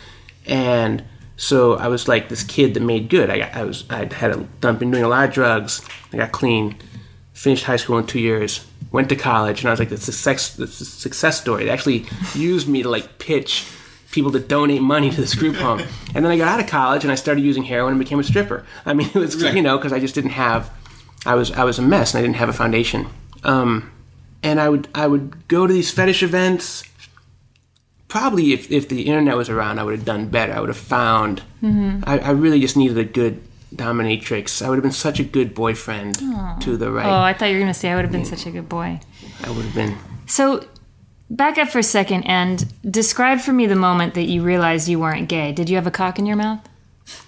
[0.46, 1.04] and
[1.38, 3.30] so I was like this kid that made good.
[3.30, 5.82] I got, I was I had a, done been doing a lot of drugs.
[6.12, 6.76] I got clean,
[7.34, 10.18] finished high school in two years, went to college, and I was like this is
[10.18, 11.66] sex this success story.
[11.66, 13.66] They actually used me to like pitch
[14.12, 15.80] people to donate money to this group home.
[16.16, 18.24] And then I got out of college and I started using heroin and became a
[18.24, 18.66] stripper.
[18.86, 20.72] I mean, it was you know because I just didn't have
[21.26, 23.08] I was I was a mess and I didn't have a foundation.
[23.44, 23.92] Um,
[24.44, 26.84] and I would I would go to these fetish events.
[28.08, 30.52] Probably if, if the internet was around, I would have done better.
[30.54, 31.44] I would have found.
[31.62, 33.40] I, I really just needed a good
[33.76, 34.66] dominatrix.
[34.66, 36.18] I would have been such a good boyfriend
[36.62, 37.06] to the right.
[37.06, 38.68] oh, I thought you were going to say I would have been such a good
[38.68, 39.00] boy.
[39.44, 39.96] I would have been.
[40.26, 40.66] So,
[41.30, 45.00] back up for a second and describe for me the moment that you realized you
[45.00, 45.52] weren't gay.
[45.52, 46.68] Did you have a cock in your mouth?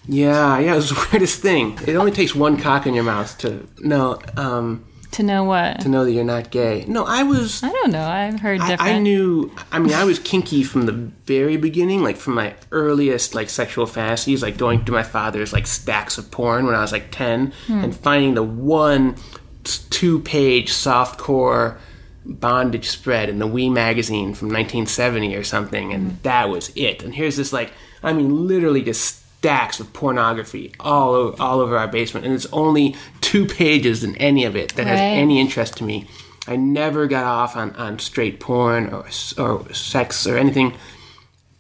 [0.08, 0.74] Yeah, yeah.
[0.74, 1.78] It was the weirdest thing.
[1.86, 5.82] It only takes one cock in your mouth to no um, To know what?
[5.82, 6.86] to know that you're not gay.
[6.88, 7.64] No, I was.
[7.64, 8.04] I don't know.
[8.04, 8.96] I've heard I, different.
[8.96, 9.54] I knew.
[9.72, 13.86] I mean, I was kinky from the very beginning, like from my earliest like sexual
[13.86, 17.54] fantasies, like going through my father's like stacks of porn when I was like ten,
[17.68, 17.84] hmm.
[17.84, 19.16] and finding the one
[19.64, 21.78] two-page softcore
[22.26, 26.18] bondage spread in the Oui magazine from 1970 or something, and hmm.
[26.24, 27.04] that was it.
[27.04, 27.72] And here's this like,
[28.02, 32.46] I mean, literally just stacks of pornography all over, all over our basement, and it's
[32.54, 36.08] only two pages in any of it that has any interest to me.
[36.48, 39.08] I never got off on, on straight porn or,
[39.40, 40.76] or sex or anything.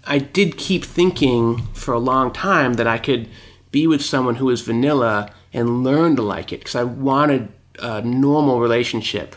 [0.05, 3.27] I did keep thinking for a long time that I could
[3.71, 7.47] be with someone who was vanilla and learn to like it because I wanted
[7.79, 9.35] a normal relationship,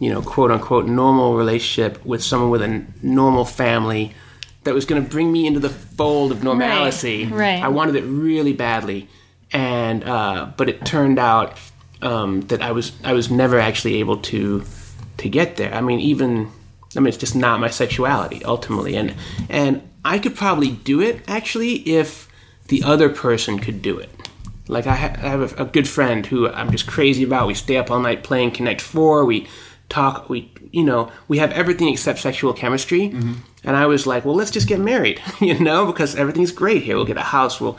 [0.00, 4.14] you know, quote unquote, normal relationship with someone with a normal family
[4.64, 7.24] that was going to bring me into the fold of normalcy.
[7.26, 7.32] right.
[7.32, 7.62] right.
[7.62, 9.08] I wanted it really badly,
[9.52, 11.58] and uh, but it turned out
[12.02, 14.64] um, that I was I was never actually able to
[15.18, 15.72] to get there.
[15.72, 16.50] I mean, even
[16.96, 19.14] I mean, it's just not my sexuality ultimately, and
[19.48, 22.28] and I could probably do it actually if
[22.68, 24.10] the other person could do it.
[24.66, 27.46] Like I, ha- I have a, a good friend who I'm just crazy about.
[27.46, 29.24] We stay up all night playing Connect Four.
[29.24, 29.46] We
[29.88, 30.28] talk.
[30.28, 33.08] We you know we have everything except sexual chemistry.
[33.64, 36.96] And I was like, well, let's just get married, you know, because everything's great here.
[36.96, 37.60] We'll get a house.
[37.60, 37.78] We'll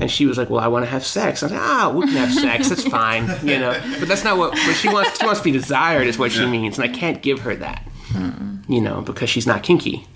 [0.00, 2.06] and she was like, "Well, I want to have sex." I was like, "Ah, we
[2.06, 2.68] can have sex.
[2.68, 5.20] That's fine, you know." But that's not what, what she wants.
[5.20, 7.86] She wants to be desired, is what she means, and I can't give her that,
[8.66, 10.06] you know, because she's not kinky.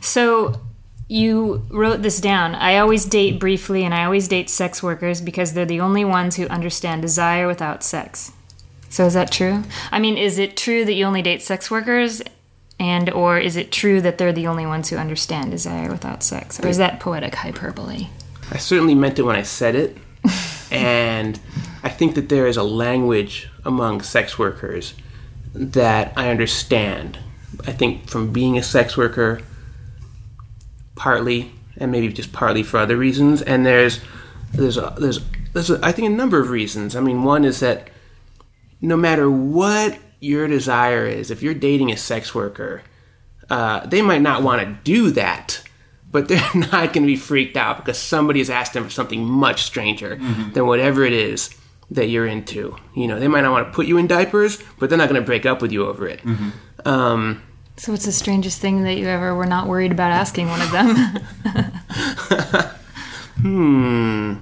[0.00, 0.60] So
[1.08, 2.54] you wrote this down.
[2.54, 6.36] I always date briefly and I always date sex workers because they're the only ones
[6.36, 8.32] who understand desire without sex.
[8.88, 9.62] So is that true?
[9.92, 12.22] I mean, is it true that you only date sex workers
[12.78, 16.60] and or is it true that they're the only ones who understand desire without sex?
[16.60, 18.08] Or is that poetic hyperbole?
[18.50, 19.96] I certainly meant it when I said it,
[20.70, 21.38] and
[21.82, 24.94] I think that there is a language among sex workers
[25.54, 27.18] that I understand.
[27.66, 29.40] I think from being a sex worker,
[30.94, 33.42] partly, and maybe just partly for other reasons.
[33.42, 34.00] And there's
[34.52, 35.20] there's a, there's
[35.52, 36.94] there's a, I think a number of reasons.
[36.94, 37.88] I mean, one is that
[38.80, 42.82] no matter what your desire is, if you're dating a sex worker,
[43.50, 45.62] uh, they might not want to do that,
[46.10, 49.24] but they're not going to be freaked out because somebody has asked them for something
[49.24, 50.16] much stranger
[50.54, 51.54] than whatever it is
[51.90, 52.76] that you're into.
[52.96, 55.20] You know, they might not want to put you in diapers, but they're not going
[55.20, 56.20] to break up with you over it.
[56.84, 57.42] Um,
[57.76, 60.70] So, what's the strangest thing that you ever were not worried about asking one of
[60.72, 60.96] them?
[63.40, 64.34] hmm.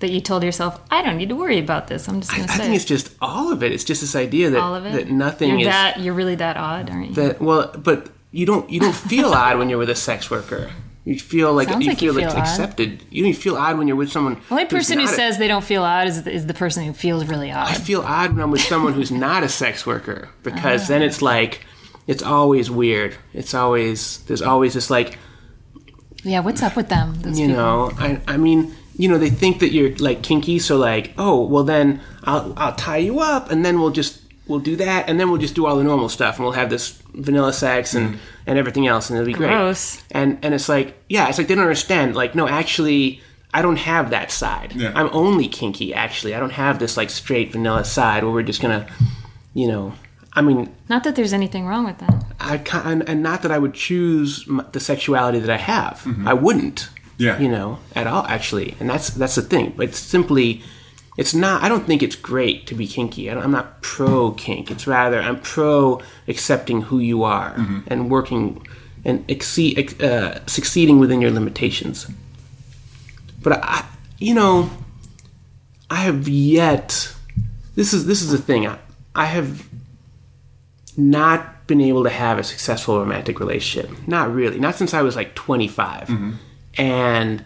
[0.00, 2.06] That you told yourself, I don't need to worry about this.
[2.08, 3.72] I'm just I, going to I say think it's just all of it.
[3.72, 4.92] It's just this idea that all of it.
[4.92, 6.00] that nothing you're is that.
[6.00, 7.14] You're really that odd, aren't you?
[7.14, 10.70] that well, but you don't you don't feel odd when you're with a sex worker.
[11.04, 13.00] You feel like Sounds you like you feel, like accepted.
[13.10, 14.34] You don't feel odd when you're with someone.
[14.34, 16.52] the only person who not a- says they don't feel odd is the, is the
[16.54, 17.68] person who feels really odd.
[17.68, 21.04] I feel odd when I'm with someone who's not a sex worker because then Ah.
[21.06, 21.64] it's like
[22.08, 23.14] it's always weird.
[23.32, 25.16] It's always there's always this like
[26.24, 27.14] yeah, what's up with them?
[27.24, 27.46] You people?
[27.48, 31.44] know I I mean you know they think that you're like kinky so like oh
[31.44, 35.18] well then I'll I'll tie you up and then we'll just we'll do that and
[35.18, 38.14] then we'll just do all the normal stuff and we'll have this vanilla sex and
[38.14, 38.18] mm.
[38.46, 39.96] and everything else and it'll be Gross.
[39.96, 43.20] great and and it's like yeah it's like they don't understand like no actually
[43.54, 44.92] I don't have that side Yeah.
[44.94, 48.60] I'm only kinky actually I don't have this like straight vanilla side where we're just
[48.62, 48.86] gonna
[49.54, 49.94] you know
[50.32, 52.24] I mean Not that there's anything wrong with that.
[52.38, 56.02] I ca- and, and not that I would choose the sexuality that I have.
[56.04, 56.28] Mm-hmm.
[56.28, 56.90] I wouldn't.
[57.18, 57.38] Yeah.
[57.38, 59.72] You know, at all actually, and that's that's the thing.
[59.76, 60.62] But it's simply,
[61.16, 61.62] it's not.
[61.62, 63.30] I don't think it's great to be kinky.
[63.30, 64.70] I I'm not pro kink.
[64.70, 67.54] It's rather I'm pro accepting who you are
[67.88, 68.66] and working
[69.04, 72.06] and exceed, uh, succeeding within your limitations.
[73.42, 73.84] But I,
[74.18, 74.68] you know,
[75.88, 77.14] I have yet.
[77.76, 78.66] This is this is the thing.
[78.66, 78.78] I,
[79.14, 79.66] I have
[80.96, 83.90] not been able to have a successful romantic relationship.
[84.06, 84.58] Not really.
[84.58, 86.10] Not since I was like 25.
[86.76, 87.44] And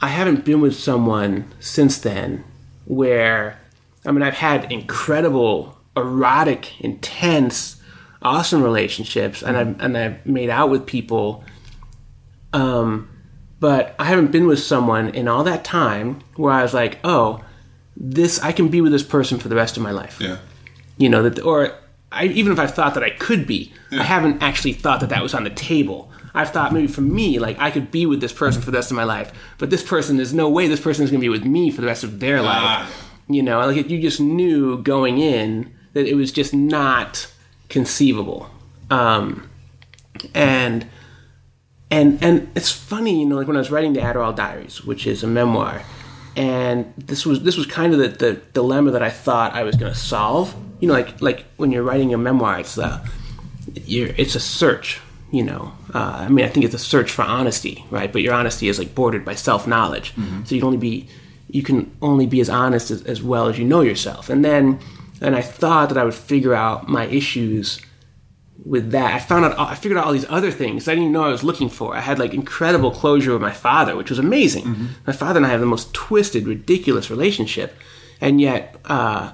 [0.00, 2.44] I haven't been with someone since then
[2.84, 3.58] where,
[4.06, 7.80] I mean, I've had incredible, erotic, intense,
[8.22, 11.44] awesome relationships, and I've, and I've made out with people.
[12.52, 13.08] Um,
[13.60, 17.42] but I haven't been with someone in all that time where I was like, oh,
[17.96, 20.38] this, I can be with this person for the rest of my life Yeah.
[20.98, 21.72] you know that or
[22.10, 25.22] I, even if i thought that i could be i haven't actually thought that that
[25.22, 28.32] was on the table i've thought maybe for me like i could be with this
[28.32, 31.04] person for the rest of my life but this person there's no way this person
[31.04, 33.88] is going to be with me for the rest of their life you know like
[33.88, 37.30] you just knew going in that it was just not
[37.68, 38.50] conceivable
[38.90, 39.48] um,
[40.34, 40.86] and
[41.90, 45.06] and and it's funny, you know, like when I was writing the Adderall Diaries, which
[45.06, 45.82] is a memoir,
[46.36, 49.76] and this was this was kind of the, the dilemma that I thought I was
[49.76, 50.54] going to solve.
[50.80, 53.04] You know, like like when you're writing a memoir, it's a
[53.74, 55.00] you're, it's a search.
[55.30, 58.12] You know, uh, I mean, I think it's a search for honesty, right?
[58.12, 61.08] But your honesty is like bordered by self knowledge, so you can only be
[61.48, 64.30] you can only be as honest as, as well as you know yourself.
[64.30, 64.78] And then
[65.20, 67.80] and I thought that I would figure out my issues
[68.64, 69.12] with that.
[69.14, 71.28] I found out, I figured out all these other things I didn't even know I
[71.28, 71.96] was looking for.
[71.96, 74.64] I had like incredible closure with my father, which was amazing.
[75.06, 77.74] My father and I have the most twisted, ridiculous relationship,
[78.20, 79.32] and yet uh,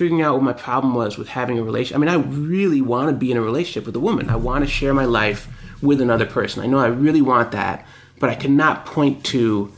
[0.00, 1.96] figuring out what my problem was with having a relationship.
[1.96, 2.14] I mean, I
[2.54, 4.30] really want to be in a relationship with a woman.
[4.30, 5.46] I want to share my life
[5.82, 6.62] with another person.
[6.62, 7.86] I know I really want that,
[8.18, 9.70] but I cannot point to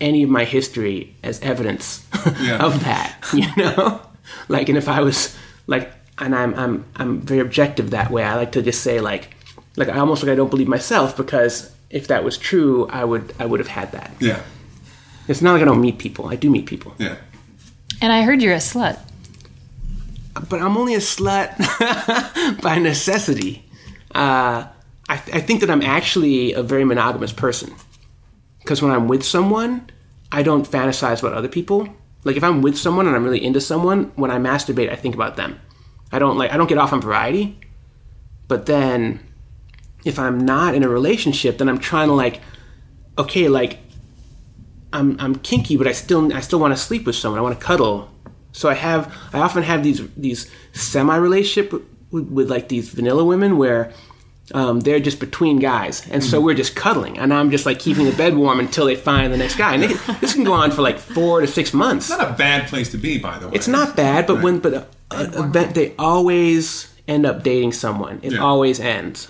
[0.00, 2.04] any of my history as evidence
[2.40, 2.58] Yeah.
[2.66, 3.24] of that.
[3.32, 4.00] You know,
[4.48, 5.36] like, and if I was
[5.68, 8.24] like, and I'm I'm I'm very objective that way.
[8.24, 9.30] I like to just say like,
[9.76, 13.32] like I almost like I don't believe myself because if that was true, I would
[13.38, 14.10] I would have had that.
[14.18, 14.40] Yeah.
[15.28, 16.26] It's not like I don't meet people.
[16.26, 17.16] I do meet people, Yeah.
[18.00, 18.98] And I heard you're a slut.
[20.48, 21.56] But I'm only a slut
[22.62, 23.64] by necessity.
[24.14, 24.66] Uh,
[25.08, 27.74] I, th- I think that I'm actually a very monogamous person
[28.60, 29.88] because when I'm with someone,
[30.30, 31.88] I don't fantasize about other people.
[32.24, 35.14] Like if I'm with someone and I'm really into someone, when I masturbate, I think
[35.14, 35.60] about them.
[36.12, 37.58] I don't like I don't get off on variety.
[38.48, 39.20] But then
[40.04, 42.40] if I'm not in a relationship, then I'm trying to like
[43.16, 43.78] okay, like
[44.92, 47.38] I'm I'm kinky, but I still I still want to sleep with someone.
[47.38, 48.10] I want to cuddle.
[48.52, 51.72] So I have I often have these these semi relationship
[52.10, 53.92] with, with like these vanilla women where
[54.54, 58.06] um, they're just between guys, and so we're just cuddling, and I'm just like keeping
[58.06, 59.74] the bed warm until they find the next guy.
[59.74, 62.08] And can, this can go on for like four to six months.
[62.08, 63.52] It's Not a bad place to be, by the way.
[63.54, 68.20] It's not bad, but when but uh, uh, they always end up dating someone.
[68.22, 68.38] It Yeah.
[68.38, 69.28] always ends.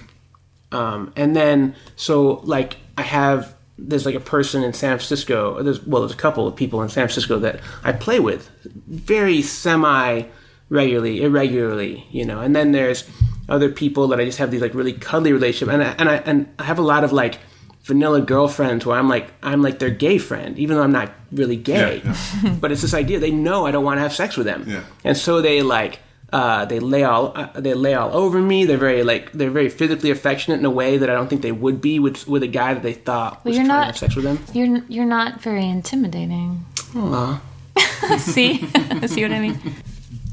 [0.71, 5.63] Um, and then so like I have there's like a person in San Francisco.
[5.63, 8.51] There's well, there's a couple of people in San Francisco that I play with,
[8.89, 10.25] very semi
[10.69, 12.41] regularly, irregularly, you know.
[12.41, 13.05] And then there's
[13.49, 16.15] other people that I just have these like really cuddly relationship, and I, and I
[16.17, 17.39] and I have a lot of like
[17.85, 21.57] vanilla girlfriends where I'm like I'm like their gay friend, even though I'm not really
[21.57, 22.03] gay.
[22.05, 24.65] Yeah, but it's this idea they know I don't want to have sex with them,
[24.67, 24.83] Yeah.
[25.05, 26.01] and so they like
[26.33, 28.65] uh, they lay all uh, they lay all over me.
[28.65, 31.53] They're very like they're very physically affectionate in a way that I don't think they
[31.53, 33.99] would be with with a guy that they thought was you're trying not- to have
[33.99, 34.39] sex with them.
[34.53, 36.65] You're you're not very intimidating.
[36.97, 37.41] Aw.
[38.19, 38.59] See,
[39.07, 39.55] see what I mean?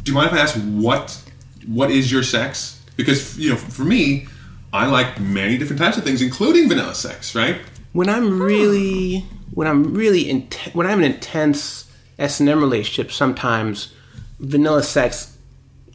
[0.03, 1.21] Do you mind if I ask what
[1.67, 2.84] what is your sex?
[2.97, 4.27] Because you know, for me,
[4.73, 7.36] I like many different types of things, including vanilla sex.
[7.36, 7.60] Right?
[7.93, 9.19] when I'm really
[9.53, 13.93] when I'm really inten- when I'm in an intense S and M relationship, sometimes
[14.39, 15.35] vanilla sex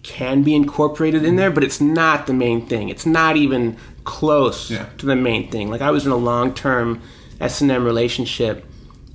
[0.02, 2.88] can be incorporated in there, but it's not the main thing.
[2.88, 4.86] It's not even close Yeah.
[4.98, 5.70] to the main thing.
[5.70, 7.00] Like I was in a long term
[7.40, 8.64] S and M relationship,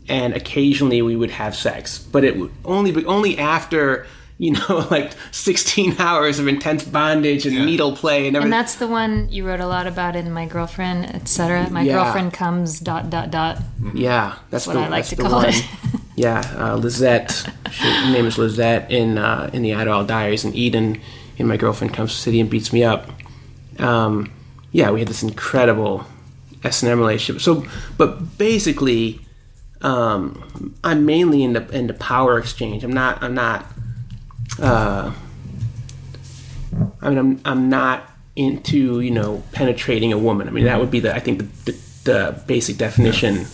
[0.07, 4.05] and occasionally we would have sex, but it would only be only after.
[4.37, 7.63] You know, like 16 hours of intense bondage and Yeah.
[7.63, 8.51] needle play and everything.
[8.51, 11.69] And that's the one you wrote a lot about in My Girlfriend, etc.
[11.69, 11.93] My Yeah.
[12.03, 13.59] girlfriend comes dot dot dot.
[13.93, 15.49] Yeah, that's what the, I like to call one.
[15.53, 15.63] it.
[16.15, 17.31] yeah, uh, Lizette.
[17.71, 21.01] She, her name is Lizette in uh, in the Adderall Diaries, and Eden
[21.37, 23.09] and My Girlfriend Comes to the City and Beats Me Up.
[23.79, 24.31] Um,
[24.71, 26.05] yeah, we had this incredible
[26.63, 27.41] S and M relationship.
[27.41, 27.65] So,
[27.97, 29.21] but basically,
[29.81, 32.83] um, I'm mainly into into power exchange.
[32.83, 33.21] I'm not.
[33.21, 33.65] I'm not.
[34.59, 35.13] Uh,
[37.01, 40.47] I mean, I'm I'm not into you know penetrating a woman.
[40.47, 43.45] I mean, that would be the I think the, the, the basic definition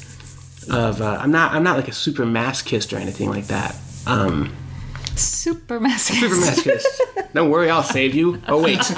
[0.69, 1.01] of.
[1.01, 3.75] Uh, I'm not I'm not like a super masochist or anything like that.
[4.07, 4.55] Um,
[5.15, 6.19] Super masochist.
[6.19, 7.33] super masochist.
[7.33, 8.41] Don't worry, I'll save you.
[8.47, 8.79] Oh wait.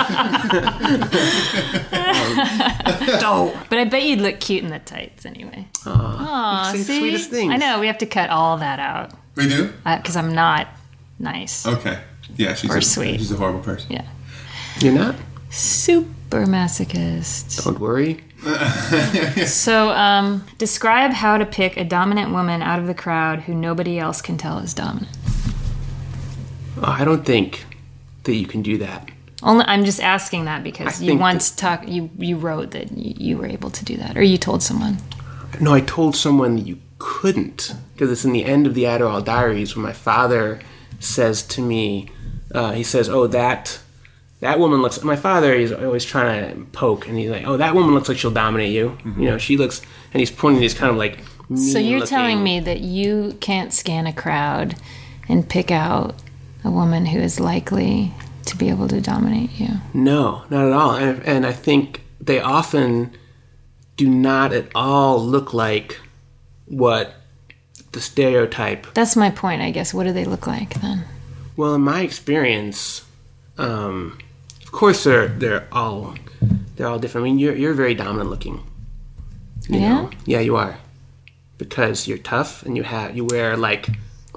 [3.19, 3.55] Don't.
[3.69, 5.67] But I bet you'd look cute in the tights anyway.
[5.85, 6.99] Aw, say the see?
[6.99, 7.51] sweetest things.
[7.53, 9.71] I know we have to cut all that out We do.
[9.83, 10.67] because I'm not
[11.19, 11.65] nice.
[11.65, 11.99] Okay.
[12.35, 13.19] Yeah, she's Or a, sweet.
[13.19, 13.91] She's a horrible person.
[13.91, 14.05] Yeah,
[14.79, 15.15] You're not.
[15.49, 17.63] super masochist.
[17.63, 18.23] Don't worry.
[19.45, 23.99] So, um, describe how to pick a dominant woman out of the crowd who nobody
[23.99, 25.15] else can tell is dominant.
[26.81, 27.65] I don't think
[28.23, 29.09] that you can do that.
[29.41, 32.91] Only, I'm just asking that because I you think once talk you you wrote that
[32.97, 34.97] you, you were able to do that, or you told someone.
[35.59, 39.23] No, I told someone that you couldn't because it's in the end of the Adderall
[39.23, 40.59] Diaries when my father
[40.99, 42.09] says to me,
[42.53, 43.79] uh, he says, "Oh, that
[44.43, 47.73] that woman looks." My father is always trying to poke, and he's like, "Oh, that
[47.75, 49.81] woman looks like she'll dominate you." You know, she looks,
[50.13, 51.19] and he's pointing these kind of like.
[51.55, 54.75] So you're mean-looking- telling me that you can't scan a crowd
[55.27, 56.15] and pick out
[56.63, 58.13] a woman who is likely
[58.45, 59.69] to be able to dominate you.
[59.93, 60.95] No, not at all.
[60.95, 63.11] And, and I think they often
[63.97, 65.99] do not at all look like
[66.65, 67.15] what
[67.91, 69.93] the stereotype That's my point, I guess.
[69.93, 71.03] What do they look like then?
[71.55, 73.03] Well, in my experience,
[73.57, 74.22] um, of
[74.73, 76.15] course they're they're all
[76.75, 77.23] they're all different.
[77.23, 78.61] I mean, you're you're very dominant looking.
[79.69, 79.89] You Yeah?
[79.89, 80.09] know?
[80.25, 80.77] Yeah, you are.
[81.57, 83.87] Because you're tough and you have you wear like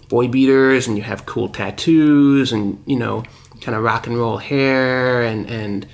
[0.09, 3.25] boy beaters and you have cool tattoos and you know
[3.61, 5.87] kind of rock and roll hair and and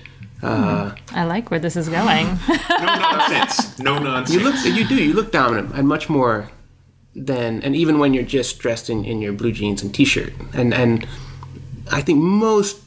[0.43, 2.27] uh, I like where this is going.
[2.83, 3.79] No nonsense.
[3.79, 4.35] No nonsense.
[4.35, 6.51] you look you do you look dominant and much more
[7.15, 10.75] than and even when you're just dressed in, in your blue jeans and t-shirt and
[10.75, 11.07] and
[11.91, 12.81] I think most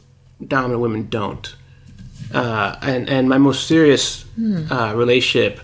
[0.45, 1.55] dominant women don't.
[2.33, 4.25] Uh, and and my most serious
[4.71, 5.59] uh, relationship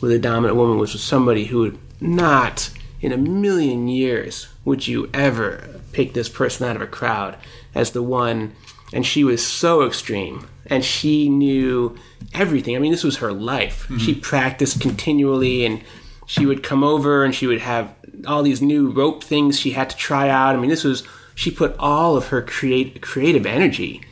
[0.00, 4.86] with a dominant woman was with somebody who would not in a million years would
[4.86, 7.36] you ever pick this person out of a crowd
[7.74, 8.54] as the one.
[8.92, 11.96] And she was so extreme and she knew
[12.32, 12.76] everything.
[12.76, 13.86] I mean this was her life.
[13.98, 15.82] She practiced continually and
[16.26, 17.94] she would come over and she would have
[18.26, 20.54] all these new rope things she had to try out.
[20.54, 21.02] I mean this was
[21.34, 24.02] she put all of her create, creative energy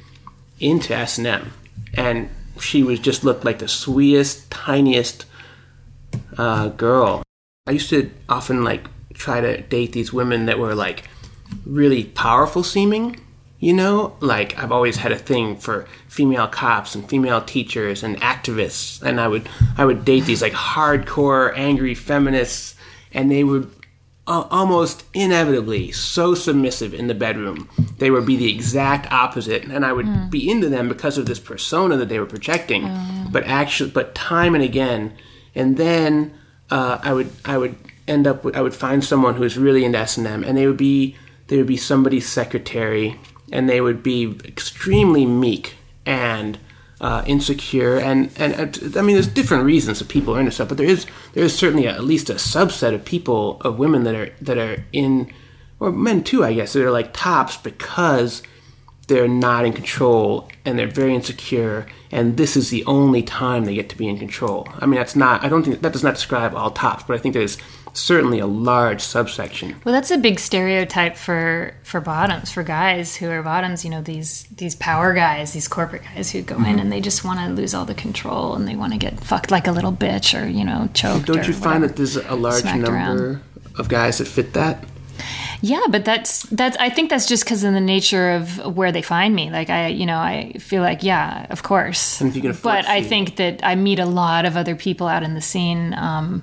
[0.61, 1.53] into s&m
[1.95, 2.29] and
[2.61, 5.27] she was just looked like the sweetest tiniest
[6.39, 7.23] uh, girl.
[7.67, 11.05] I used to often like try to date these women that were like
[11.65, 13.19] really powerful seeming
[13.63, 14.17] you know?
[14.21, 19.01] Like i've always had a thing for female cops and female teachers and activists.
[19.01, 22.75] And i would i would date these like hardcore angry feminists
[23.15, 23.71] and they would
[24.33, 27.69] uh, almost inevitably so submissive in the bedroom.
[27.99, 31.39] They would be the exact opposite and i would be into them because of this
[31.39, 32.89] persona that they were projecting.
[33.31, 35.13] But actually but time and again
[35.55, 36.33] and then
[36.71, 37.77] uh, i would i would
[38.09, 40.79] end up with i would find someone who was really into s&m and they would
[40.79, 41.15] be
[41.49, 43.21] they would be somebody's secretary
[43.53, 45.75] and they would be extremely meek
[46.07, 46.59] and
[47.03, 50.69] uh, insecure and, and uh, I mean there's different reasons that people are into stuff
[50.69, 54.05] but there is there is certainly a, at least a subset of people of women
[54.05, 55.33] that are that are in
[55.81, 58.43] or men too I guess that are like tops because
[59.09, 63.75] they're not in control and they're very insecure and this is the only time they
[63.75, 64.69] get to be in control.
[64.79, 65.43] I mean, that's not.
[65.43, 67.57] I don't think that does not describe all tops, but I think there's
[67.95, 69.77] certainly a large subsection.
[69.85, 73.85] Well, that's a big stereotype for for bottoms, for guys who are bottoms.
[73.85, 77.25] You know, these these power guys, these corporate guys who go in and they just
[77.25, 79.93] want to lose all the control and they want to get fucked like a little
[79.93, 81.27] bitch or you know choked.
[81.27, 83.43] Don't you find that there's a large number around.
[83.79, 84.85] of guys that fit that?
[85.65, 86.77] Yeah, but that's that's.
[86.79, 89.49] I think that's just because of the nature of where they find me.
[89.51, 92.21] Like I, you know, I feel like yeah, of course.
[92.21, 95.07] And if you can but I think that I meet a lot of other people
[95.07, 96.43] out in the scene um,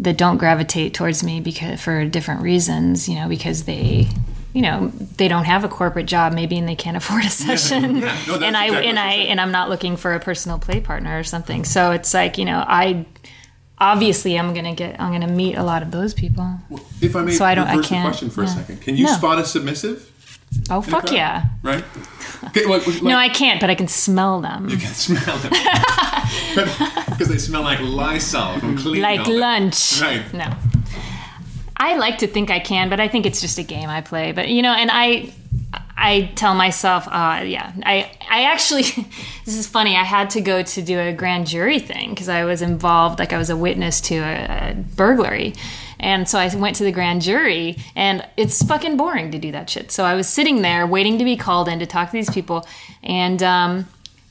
[0.00, 3.08] that don't gravitate towards me because for different reasons.
[3.08, 4.08] You know, because they.
[4.54, 4.88] You know,
[5.18, 8.00] they don't have a corporate job, maybe, and they can't afford a session.
[8.00, 8.08] No,
[8.42, 11.22] and I exactly and I and I'm not looking for a personal play partner or
[11.22, 11.64] something.
[11.64, 13.04] So it's like you know, I
[13.78, 16.58] obviously I'm gonna get I'm gonna meet a lot of those people.
[17.00, 19.12] If I may So I don't- I can't- question for a second, can you No.
[19.12, 20.10] spot a submissive?
[20.70, 21.12] Oh fuck crowd?
[21.14, 21.44] yeah!
[21.62, 21.84] Right?
[22.44, 22.64] Okay,
[23.02, 24.68] No, I can't, but I can smell them.
[24.68, 25.52] you can smell them
[27.10, 30.00] because they smell like Lysol from like lunch.
[30.00, 30.22] Right.
[30.32, 30.50] No.
[31.76, 34.32] I like to think I can, but I think it's just a game I play.
[34.32, 35.32] But you know, and I
[35.96, 38.82] I tell myself, uh, yeah, I I actually
[39.44, 39.96] this is funny.
[39.96, 43.32] I had to go to do a grand jury thing because I was involved, like
[43.32, 45.54] I was a witness to a, a burglary.
[46.00, 49.68] And so I went to the grand jury, and it's fucking boring to do that
[49.68, 49.90] shit.
[49.90, 52.66] So I was sitting there waiting to be called in to talk to these people,
[53.02, 53.86] and um,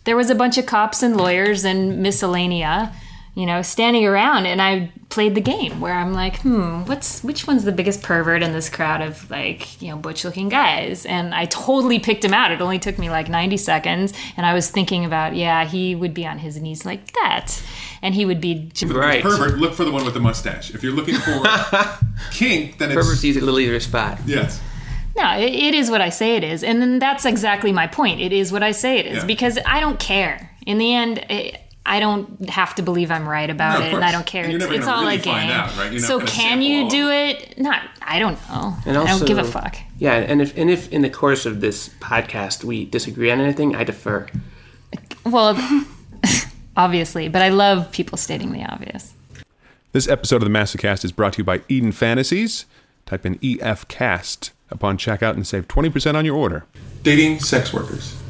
[0.06, 2.94] there was a bunch of cops and lawyers and miscellanea,
[3.36, 7.48] you know, standing around, and I played the game where I'm like, hmm, what's which
[7.48, 11.06] one's the biggest pervert in this crowd of like, you know, butch-looking guys?
[11.06, 12.52] And I totally picked him out.
[12.52, 16.14] It only took me like 90 seconds, and I was thinking about, yeah, he would
[16.14, 17.64] be on his knees like that,
[18.02, 18.70] and he would be.
[18.86, 19.24] Right.
[19.24, 20.72] Pervert, look for the one with the mustache.
[20.74, 21.42] If you're looking for
[22.32, 24.20] kink, then it's Pervert's a little easier spot.
[24.26, 24.62] yes.
[25.16, 28.20] No, it, it is what I say it is, and then that's exactly my point.
[28.22, 29.26] It is what I say it is Yeah.
[29.26, 30.52] because I don't care.
[30.68, 34.04] In the end, it, I don't have to believe I'm right about No, it, and
[34.04, 34.44] I don't care.
[34.46, 35.34] It's, it's all really a game.
[35.34, 36.00] find out, right?
[36.02, 37.58] So can you do it?
[37.58, 37.82] Not.
[38.02, 38.76] I don't know.
[38.86, 39.78] And I don't give a fuck.
[39.98, 43.74] Yeah, and if and if in the course of this podcast we disagree on anything,
[43.76, 44.28] I defer.
[45.26, 45.58] Well,
[46.78, 49.14] obviously, but I love people stating the obvious.
[49.94, 52.66] This episode of the Masocast is brought to you by Eden Fantasies.
[53.06, 56.66] Type in EFCast upon checkout and save 20% on your order.
[57.04, 58.16] Dating sex workers.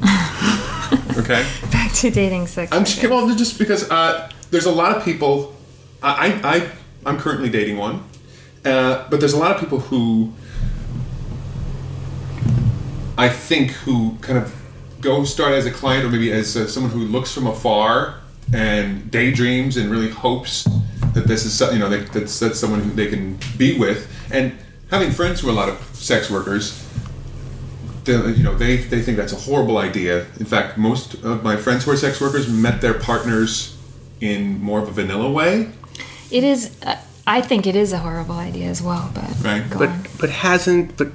[1.18, 1.46] okay?
[1.72, 2.72] Back to dating sex.
[2.72, 5.54] I'm just, well, just because uh, there's a lot of people.
[6.02, 6.68] I, I, I
[7.06, 8.04] I'm currently dating one,
[8.64, 10.32] uh, but there's a lot of people who
[13.16, 14.54] I think who kind of
[15.00, 18.20] go start as a client or maybe as uh, someone who looks from afar
[18.52, 20.68] and daydreams and really hopes
[21.14, 24.10] that this is so- you know that, that's that's someone who they can be with
[24.32, 24.56] and
[24.90, 26.87] having friends who are a lot of sex workers
[28.04, 31.56] they, you know they, they think that's a horrible idea in fact most of my
[31.56, 33.76] friends who are sex workers met their partners
[34.20, 35.68] in more of a vanilla way
[36.30, 36.70] It is.
[36.84, 36.96] Uh,
[37.26, 39.10] I think it is a horrible idea as well.
[39.14, 39.68] But Right.
[39.70, 40.06] go But on.
[40.20, 41.08] but hasn't but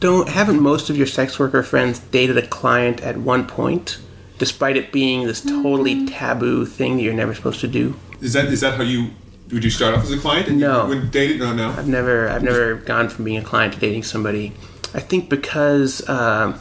[0.00, 3.98] don't haven't most of your sex worker friends dated a client at one point,
[4.38, 6.06] despite it being this totally Mm-hmm.
[6.06, 7.94] taboo thing that you're never supposed to do?
[8.20, 9.10] is that is that how you
[9.52, 10.82] would you start off as a client and No.
[10.82, 13.74] you wouldn't date it no no I've never I've never gone from being a client
[13.74, 14.52] to dating somebody.
[14.94, 16.58] I think because um,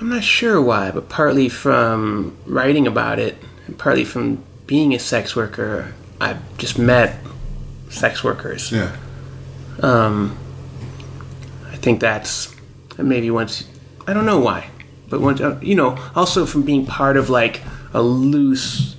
[0.00, 3.36] I'm not sure why, but partly from writing about it,
[3.66, 7.16] and partly from being a sex worker, I've just met
[7.88, 8.70] sex workers.
[8.72, 8.96] yeah
[9.82, 10.38] Um,
[11.70, 12.54] I think that's
[12.98, 13.66] maybe once
[14.06, 14.70] I don't know why,
[15.08, 17.62] but once uh, you know, also from being part of like
[17.94, 18.96] a loose,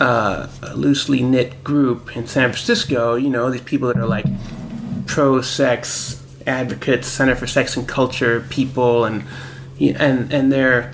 [0.00, 3.16] uh, a loosely knit group in San Francisco.
[3.16, 4.26] You know, these people that are like
[5.06, 9.24] pro-sex advocates, Center for Sex and Culture people, and
[9.80, 10.92] and and they're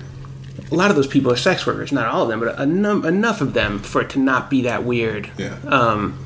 [0.71, 1.91] a lot of those people are sex workers.
[1.91, 4.61] Not all of them, but a num- enough of them for it to not be
[4.63, 5.29] that weird.
[5.37, 6.17] yeah Um,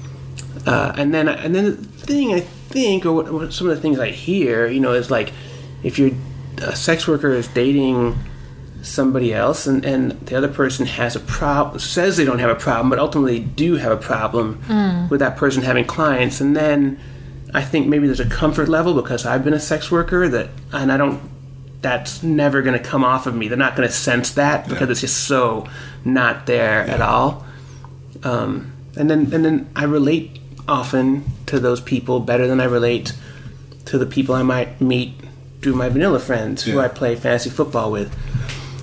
[0.65, 3.81] uh, and then and then the thing I think, or what, what some of the
[3.81, 5.31] things I hear, you know, is like
[5.83, 6.11] if you're
[6.61, 8.17] a sex worker is dating
[8.81, 12.55] somebody else, and, and the other person has a problem, says they don't have a
[12.55, 16.97] problem, but ultimately do have a problem with that person having clients, and then
[17.53, 20.91] I think maybe there's a comfort level because I've been a sex worker that, and
[20.91, 21.19] I don't.
[21.81, 23.47] That's never going to come off of me.
[23.47, 24.91] They're not going to sense that because Yeah.
[24.91, 25.65] it's just so
[26.03, 27.45] not there at all
[28.23, 33.13] um, and then and then I relate often to those people better than I relate
[33.85, 35.13] to the people I might meet
[35.61, 38.13] through my vanilla friends who I play fantasy football with.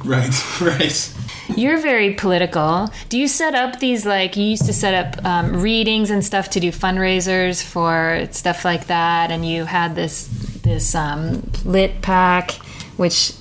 [0.04, 1.14] right right
[1.55, 2.90] You're very political.
[3.09, 6.51] Do you set up these like you used to set up um, readings and stuff
[6.51, 10.28] to do fundraisers for stuff like that, and you had this
[10.62, 12.61] this um, LitPAC
[12.97, 13.32] which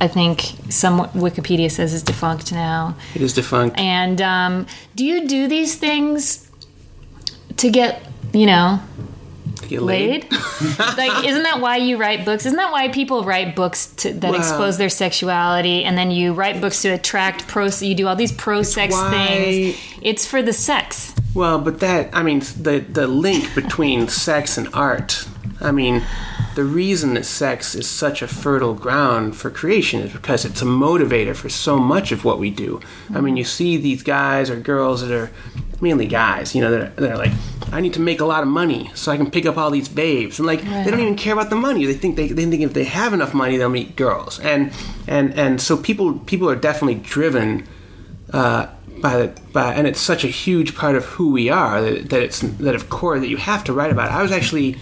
[0.00, 2.96] I think some Wikipedia says is defunct now.
[3.14, 3.78] It is defunct.
[3.78, 6.50] And um, do you do these things
[7.56, 8.80] to get, you know,
[9.68, 10.30] get laid?
[10.96, 12.46] like, isn't that why you write books?
[12.46, 16.60] Isn't that why people write books to, that expose their sexuality, and then you write
[16.60, 17.66] books to attract pro?
[17.66, 19.76] You do all these pro sex why- things.
[20.02, 21.14] It's for the sex.
[21.34, 25.26] Well, but that I mean the the link between sex and art.
[25.60, 26.02] I mean,
[26.54, 30.66] the reason that sex is such a fertile ground for creation is because it's a
[30.66, 32.80] motivator for so much of what we do.
[33.14, 35.30] I mean, you see these guys or girls that are
[35.80, 37.32] mainly guys, you know, that are, that are like,
[37.72, 39.88] I need to make a lot of money so I can pick up all these
[39.88, 41.84] babes, and like they don't even care about the money.
[41.84, 44.72] They think they, they think if they have enough money, they'll meet girls, and
[45.06, 47.66] and and so people people are definitely driven
[48.32, 48.68] uh,
[49.00, 52.22] by the by, and it's such a huge part of who we are that, that
[52.22, 54.10] it's that of course that you have to write about.
[54.10, 54.14] it.
[54.14, 54.76] I was actually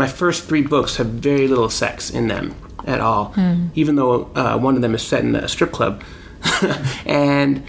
[0.00, 2.54] my first three books have very little sex in them
[2.86, 3.32] at all,
[3.74, 6.02] even though uh, one of them is set in a strip club,
[7.06, 7.62] and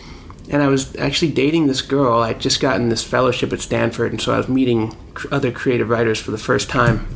[0.49, 2.21] and I was actually dating this girl.
[2.21, 5.89] I'd just gotten this fellowship at Stanford, and so I was meeting cr- other creative
[5.89, 7.07] writers for the first time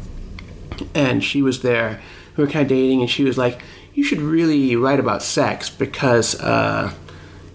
[0.93, 2.01] and she was there.
[2.35, 3.61] We were kind of dating, and she was like,
[3.93, 6.91] "You should really write about sex because, uh,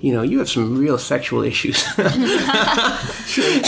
[0.01, 1.83] you know, you have some real sexual issues."
[3.27, 3.61] Gee,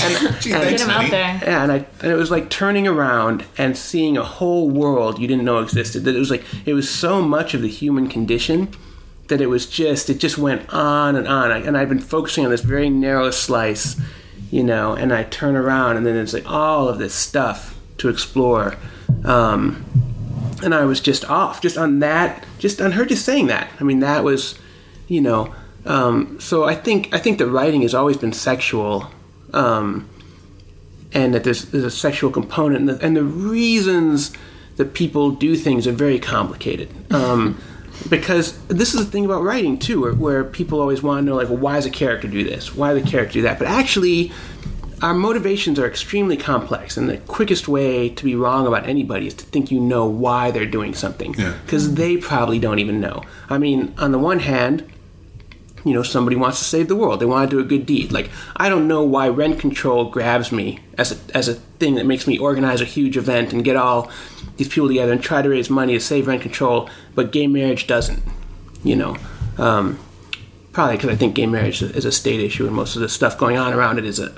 [0.51, 1.41] Get them out there.
[1.43, 5.28] Yeah, and I and it was like turning around and seeing a whole world you
[5.28, 6.05] didn't know existed.
[6.05, 8.68] That it was like it was so much of the human condition
[9.28, 11.51] that it was just it just went on and on.
[11.51, 14.01] I, and I've been focusing on this very narrow slice,
[14.51, 14.95] you know.
[14.95, 18.76] And I turn around and then it's like all of this stuff to explore.
[19.24, 19.85] Um,
[20.62, 23.70] and I was just off, just on that, just on her just saying that.
[23.80, 24.59] I mean, that was,
[25.09, 25.55] you know.
[25.85, 29.11] Um, so I think I think that writing has always been sexual.
[29.53, 30.09] Um,
[31.14, 34.33] and that there's, there's a sexual component, and the, and the reasons
[34.76, 36.89] that people do things are very complicated.
[37.12, 37.61] Um,
[38.09, 41.37] because this is the thing about writing too, where, where people always want to know,
[41.37, 42.74] like, well, why does a character do this?
[42.74, 43.59] Why does a character do that?
[43.59, 44.33] But actually,
[45.03, 49.35] our motivations are extremely complex, and the quickest way to be wrong about anybody is
[49.35, 51.55] to think you know why they're doing something, Yeah.
[51.66, 53.22] because they probably don't even know.
[53.51, 54.91] I mean, on the one hand,
[55.85, 57.20] you know, somebody wants to save the world.
[57.20, 58.12] They want to do a good deed.
[58.12, 62.07] Like, I don't know why rent control grabs me as a, as a thing that
[62.07, 64.11] makes me organize a huge event and get all
[64.57, 67.87] these people together and try to raise money to save rent control, but gay marriage
[67.87, 68.22] doesn't.
[68.85, 69.16] You know,
[69.59, 69.99] um,
[70.72, 73.39] probably because I think gay marriage is a state issue, and most of the stuff
[73.39, 74.30] going on around it is a,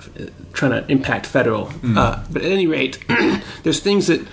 [0.52, 1.72] trying to impact federal.
[1.96, 3.02] Uh, but at any rate,
[3.62, 4.26] there's things that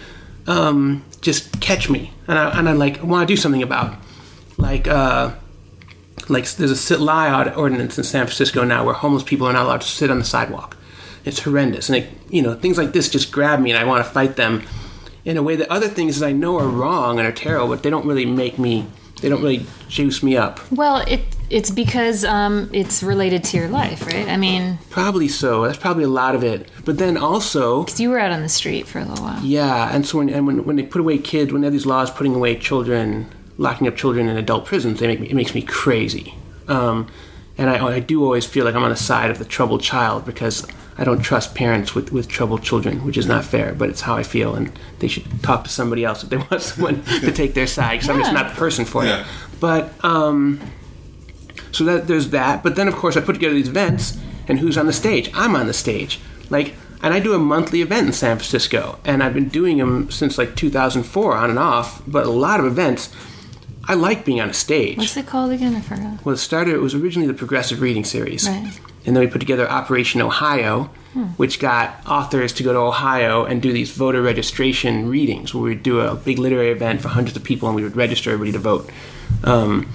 [0.48, 3.98] um, just catch me, and I and I like want to do something about,
[4.58, 4.88] like.
[4.88, 5.34] Uh,
[6.32, 9.66] like there's a sit lie ordinance in San Francisco now where homeless people are not
[9.66, 10.78] allowed to sit on the sidewalk.
[11.24, 14.04] It's horrendous, and it, you know things like this just grab me, and I want
[14.06, 14.64] to fight them
[15.26, 17.84] in a way that other things that I know are wrong and are terrible, but
[17.84, 18.88] they don't really make me.
[19.22, 20.60] They don't really juice me up.
[20.72, 21.22] Well, it
[21.52, 24.28] it's because um, it's related to your life, right?
[24.28, 25.64] I mean, Probably so.
[25.64, 26.70] That's probably a lot of it.
[26.86, 29.44] But then also, because you were out on the street for a little while.
[29.44, 31.86] Yeah, and so when and when, when they put away kids, when they have these
[31.86, 33.30] laws putting away children,
[33.62, 36.34] locking up children in adult prisons, they make me, it makes me crazy.
[36.68, 37.08] Um,
[37.58, 40.26] and I, I do always feel like I'm on the side of the troubled child
[40.26, 40.66] because
[40.98, 44.16] I don't trust parents with, with troubled children, which is not fair, but it's how
[44.16, 47.54] I feel, and they should talk to somebody else if they want someone to take
[47.54, 49.22] their side because I'm just not the person for Yeah.
[49.22, 49.28] it.
[49.60, 50.60] But um,
[51.72, 52.64] so that there's that.
[52.64, 55.30] But then of course I put together these events, and who's on the stage?
[55.34, 56.20] I'm on the stage.
[56.50, 60.10] Like, and I do a monthly event in San Francisco, and I've been doing them
[60.12, 62.02] since like 2004 on and off.
[62.08, 63.14] But a lot of events,
[63.88, 64.98] I like being on a stage.
[64.98, 65.76] What's it called again?
[65.76, 66.24] I forgot.
[66.26, 66.74] Well, it started.
[66.76, 68.80] It was originally the Progressive Reading Series, Right.
[69.06, 70.90] and then we put together Operation Ohio,
[71.38, 75.84] which got authors to go to Ohio and do these voter registration readings, where we'd
[75.84, 78.60] do a big literary event for hundreds of people, and we would register everybody to
[78.60, 78.90] vote.
[79.44, 79.88] Um,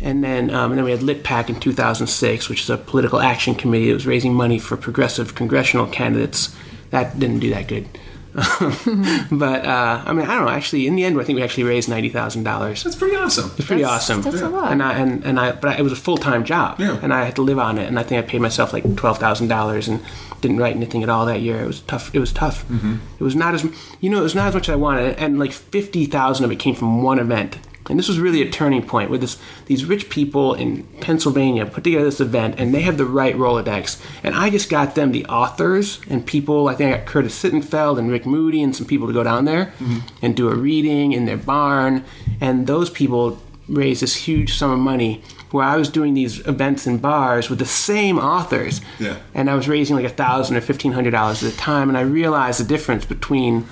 [0.00, 3.54] and then, um, and then we had LitPAC in 2006, which is a political action
[3.54, 6.54] committee that was raising money for progressive congressional candidates.
[6.90, 7.86] That didn't do that good.
[9.30, 10.50] but uh, I mean, I don't know.
[10.50, 13.50] Actually, in the end, I think we actually raised ninety thousand dollars That's pretty awesome.
[13.56, 14.22] it's pretty That's- awesome.
[14.22, 14.72] that's a lot.
[14.72, 16.98] And I and, and I, but I, it was a full time job, Yeah.
[17.02, 17.86] and I had to live on it.
[17.88, 20.00] And I think I paid myself like twelve thousand dollars, and
[20.40, 21.60] didn't write anything at all that year.
[21.62, 22.14] It was tough.
[22.14, 22.66] It was tough.
[22.68, 22.96] Mm-hmm.
[23.18, 23.64] It was not as
[24.00, 26.52] you know, it was not as much as I wanted, and like fifty thousand of
[26.52, 27.58] it came from one event.
[27.90, 31.84] And this was really a turning point where this these rich people in Pennsylvania put
[31.84, 34.00] together this event, and they have the right Rolodex.
[34.22, 36.68] And I just got them the authors and people.
[36.68, 39.44] I think I got Curtis Sittenfeld and Rick Moody and some people to go down
[39.44, 39.98] there mm-hmm.
[40.22, 42.04] and do a reading in their barn.
[42.40, 46.86] And those people raised this huge sum of money where I was doing these events
[46.86, 48.80] in bars with the same authors.
[48.98, 49.18] Yeah.
[49.34, 51.98] And I was raising like a thousand or fifteen hundred dollars at a time, and
[51.98, 53.66] I realized the difference between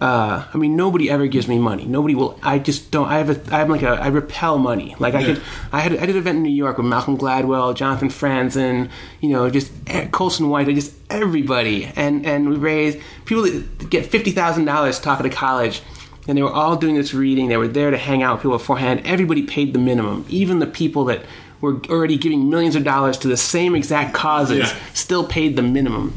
[0.00, 1.84] Uh, I mean, nobody ever gives me money.
[1.84, 2.38] Nobody will.
[2.42, 3.06] I just don't.
[3.08, 3.54] I have a.
[3.56, 3.90] I'm like a.
[3.90, 4.96] I repel money.
[4.98, 5.26] Like I Yeah.
[5.34, 5.42] could.
[5.72, 5.92] I had.
[5.92, 8.90] I did an event in New York with Malcolm Gladwell, Jonathan Franzen,
[9.20, 9.70] you know, just
[10.10, 15.22] Colson White, just everybody, and and we raised people that get fifty thousand dollars talking
[15.24, 15.80] to talk at a college,
[16.26, 17.48] and they were all doing this reading.
[17.48, 19.02] They were there to hang out with people beforehand.
[19.04, 21.22] Everybody paid the minimum, even the people that
[21.60, 24.76] were already giving millions of dollars to the same exact causes Yeah.
[24.92, 26.12] still paid the minimum.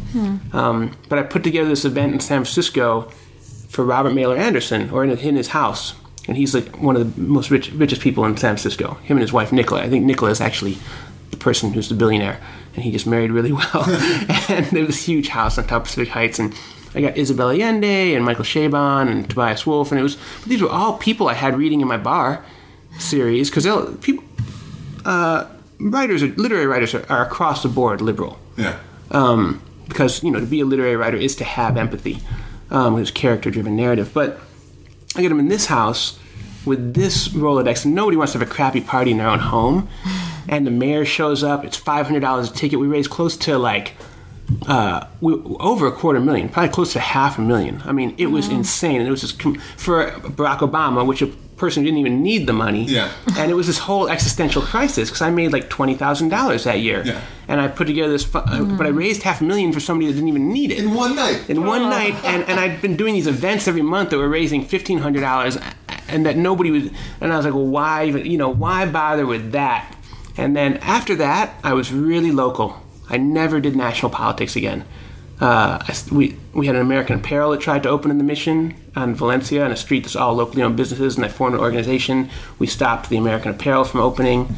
[0.52, 3.10] Um, but I put together this event in San Francisco
[3.68, 5.94] for Robert Mailer Anderson, or in, in his house,
[6.28, 8.96] and he's like one of the most rich, richest people in San Francisco.
[9.04, 9.82] Him and his wife Nicola.
[9.82, 10.78] I think Nicola is actually
[11.32, 12.40] the person who's the billionaire,
[12.76, 13.84] and he just married really well.
[14.50, 16.54] and there was this huge house on top of Pacific Heights, and
[16.96, 20.16] I got Isabel Allende and Michael Chabon and Tobias Wolff, and it was.
[20.40, 22.44] But these were all people I had reading in my bar
[23.00, 23.66] series because
[24.02, 24.24] people,
[25.06, 25.46] uh,
[25.80, 28.80] writers, are, literary writers are, are across the board liberal Yeah.
[29.12, 32.20] um, because you know to be a literary writer is to have empathy,
[32.70, 34.12] um, it's character-driven narrative.
[34.14, 34.40] But
[35.16, 36.20] I get them in this house
[36.66, 39.90] with this Rolodex, and nobody wants to have a crappy party in their own home.
[40.50, 41.66] And the mayor shows up.
[41.66, 42.80] It's five hundred dollars a ticket.
[42.80, 43.94] We raised close to like
[44.68, 47.82] uh, we, over a quarter million, probably close to half a million.
[47.86, 49.42] I mean, it was insane, and it was just
[49.78, 51.28] for Barack Obama, which a
[51.58, 52.84] person didn't even need the money.
[52.86, 53.12] Yeah.
[53.36, 56.80] And it was this whole existential crisis because I made like twenty thousand dollars that
[56.80, 57.22] year, Yeah.
[57.48, 60.08] and I put together this, fu- uh, but I raised half a million for somebody
[60.08, 61.50] that didn't even need it In one night.
[61.50, 64.64] in one night, and, and I'd been doing these events every month that were raising
[64.64, 65.58] fifteen hundred dollars,
[66.08, 66.84] and that nobody was.
[67.22, 68.26] And I was like, well, why even?
[68.26, 69.94] You know, why bother with that?
[70.38, 72.82] And then after that, I was really local.
[73.10, 74.84] I never did national politics again.
[75.40, 78.74] Uh, I we we had an American Apparel that tried to open in the Mission
[78.96, 82.30] on Valencia on a street that's all locally owned businesses, and I formed an organization.
[82.58, 84.56] We stopped the American Apparel from opening,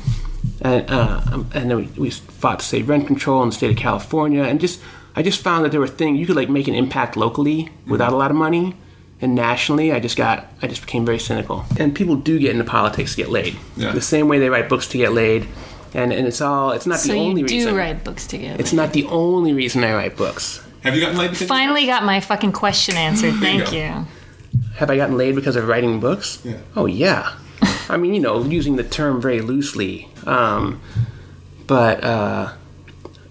[0.61, 3.71] and uh, um, and then we, we fought to save rent control in the state
[3.71, 4.79] of California, and just
[5.17, 8.13] I just found that there were things you could like make an impact locally without
[8.13, 8.73] a lot of money,
[9.19, 11.65] and nationally I just got I just became very cynical.
[11.77, 13.91] And people do get into politics to get laid, Yeah.
[13.91, 15.45] the same way they write books to get laid,
[15.93, 17.75] and and it's all it's not So the only you do reason.
[17.75, 18.57] write books together.
[18.59, 20.65] It's not the only reason I write books.
[20.83, 21.27] Have you gotten laid?
[21.31, 23.33] because of Finally got my fucking question answered.
[23.35, 23.71] Thank go.
[23.71, 24.05] you.
[24.75, 26.41] Have I gotten laid because of writing books?
[26.45, 26.57] Yeah.
[26.75, 27.33] Oh yeah.
[27.89, 30.07] I mean, you know, using the term very loosely.
[30.25, 30.79] Um,
[31.67, 32.53] but uh,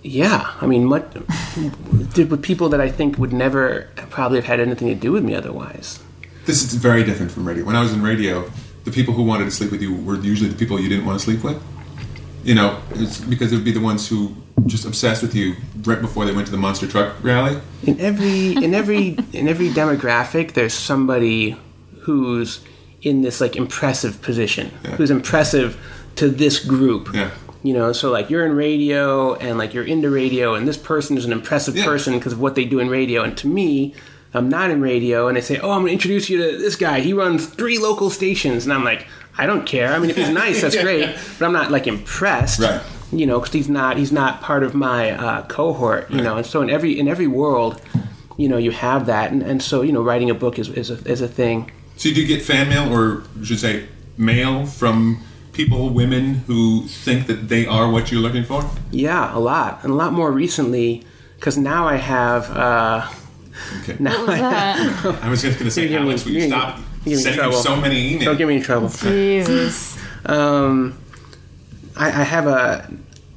[0.02, 1.12] yeah, I mean, what
[2.14, 5.24] did with people that I think would never probably have had anything to do with
[5.24, 6.00] me otherwise.
[6.46, 7.64] This is very different from radio.
[7.64, 8.50] When I was in radio,
[8.84, 11.18] the people who wanted to sleep with you were usually the people you didn't want
[11.18, 11.60] to sleep with.
[12.48, 14.34] You know, it's because it would be the ones who
[14.66, 17.60] just obsessed with you right before they went to the monster truck rally.
[17.82, 21.56] in every in every in every demographic there's somebody
[22.04, 22.60] who's
[23.02, 24.96] in this like impressive position Yeah.
[24.96, 25.76] who's impressive
[26.16, 27.30] to this group Yeah.
[27.62, 31.16] you know so like you're in radio and like you're into radio and this person
[31.18, 31.84] is an impressive Yeah.
[31.84, 33.94] person because of what they do in radio and to me
[34.34, 36.76] i'm not in radio and they say oh i'm going to introduce you to this
[36.76, 39.06] guy he runs three local stations and i'm like
[39.38, 42.60] i don't care i mean if he's nice that's great but i'm not like impressed
[42.60, 42.80] Right.
[43.12, 46.36] you know, because he's not he's not part of my uh, cohort, you know.
[46.36, 47.80] And so in every in every world,
[48.36, 50.90] you know, you have that, and, and so you know, writing a book is is
[50.90, 51.70] a, is a thing.
[51.96, 53.86] So do you do get fan mail, or should say,
[54.18, 55.22] mail from
[55.54, 58.60] people, women who think that they are what you're looking for.
[58.90, 61.02] Yeah, a lot, and a lot more recently,
[61.36, 62.50] because now I have.
[62.50, 63.08] Uh,
[63.82, 63.96] Okay.
[63.98, 66.76] now I have, I was just going to say, You're giving Alex, will you stop
[66.76, 67.58] giving me sending you trouble.
[67.58, 68.24] so many emails?
[68.24, 68.88] don't get me in trouble.
[68.88, 69.98] Jesus.
[70.26, 70.98] Um,
[71.96, 72.90] I, I have a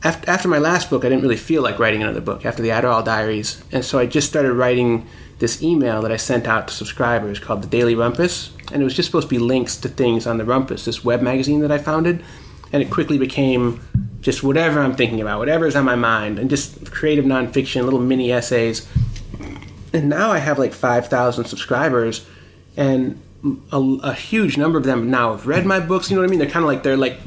[0.03, 2.69] after, after my last book, I didn't really feel like writing another book after the
[2.69, 5.07] Adderall Diaries, and so I just started writing
[5.39, 8.95] this email that I sent out to subscribers called the Daily Rumpus, and it was
[8.95, 11.77] just supposed to be links to things on the Rumpus, this web magazine that I
[11.77, 12.23] founded,
[12.71, 13.81] and it quickly became
[14.21, 18.31] just whatever I'm thinking about, whatever's on my mind, and just creative nonfiction, little mini
[18.31, 18.87] essays.
[19.93, 22.25] And now I have like 5,000 subscribers,
[22.77, 23.21] and
[23.71, 26.09] a, a huge number of them now have read my books.
[26.09, 26.39] You know what I mean?
[26.39, 27.17] They're kind of like they're like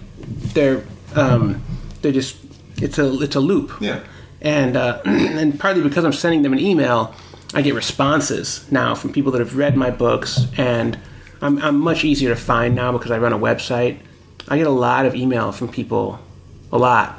[0.55, 0.85] they're
[1.15, 1.63] um,
[2.03, 2.37] they're just
[2.77, 3.73] it's a it's a loop.
[3.81, 4.01] Yeah.
[4.41, 7.15] And uh, and partly because I'm sending them an email,
[7.55, 10.99] I get responses now from people that have read my books, and
[11.41, 13.99] I'm I'm much easier to find now because I run a website.
[14.49, 16.19] I get a lot of email from people,
[16.71, 17.19] a lot.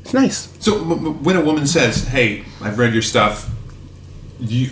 [0.00, 0.52] It's nice.
[0.58, 3.48] So when a woman says, "Hey, I've read your stuff,"
[4.40, 4.70] you,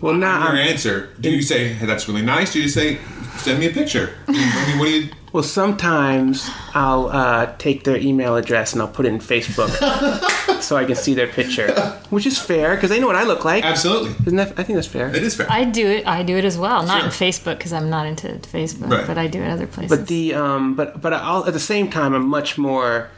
[0.00, 2.52] Well, on now your I'm- answer, do you say, "Hey, that's really nice"?
[2.52, 2.98] Do you say,
[3.38, 4.14] "Send me a picture"?
[4.28, 5.08] I mean, what do you?
[5.30, 9.68] Well, sometimes I'll uh, take their email address and I'll put it in Facebook
[10.62, 11.70] so I can see their picture,
[12.08, 13.62] which is fair because they know what I look like.
[13.62, 14.58] Absolutely, Isn't that?
[14.58, 15.14] I think that's fair.
[15.14, 15.46] it is fair.
[15.50, 16.06] I do it.
[16.06, 16.82] I do it as well.
[16.86, 19.06] Not in Facebook because I'm not into Facebook, Right.
[19.06, 19.90] but I do it other places.
[19.98, 23.10] But the um, but but I'll, at the same time, I'm much more.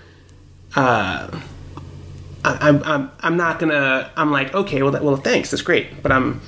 [0.75, 1.29] Uh,
[2.45, 4.11] I, I'm I'm I'm not gonna.
[4.17, 6.03] I'm like okay, well that, well thanks, that's great.
[6.03, 6.41] But I'm,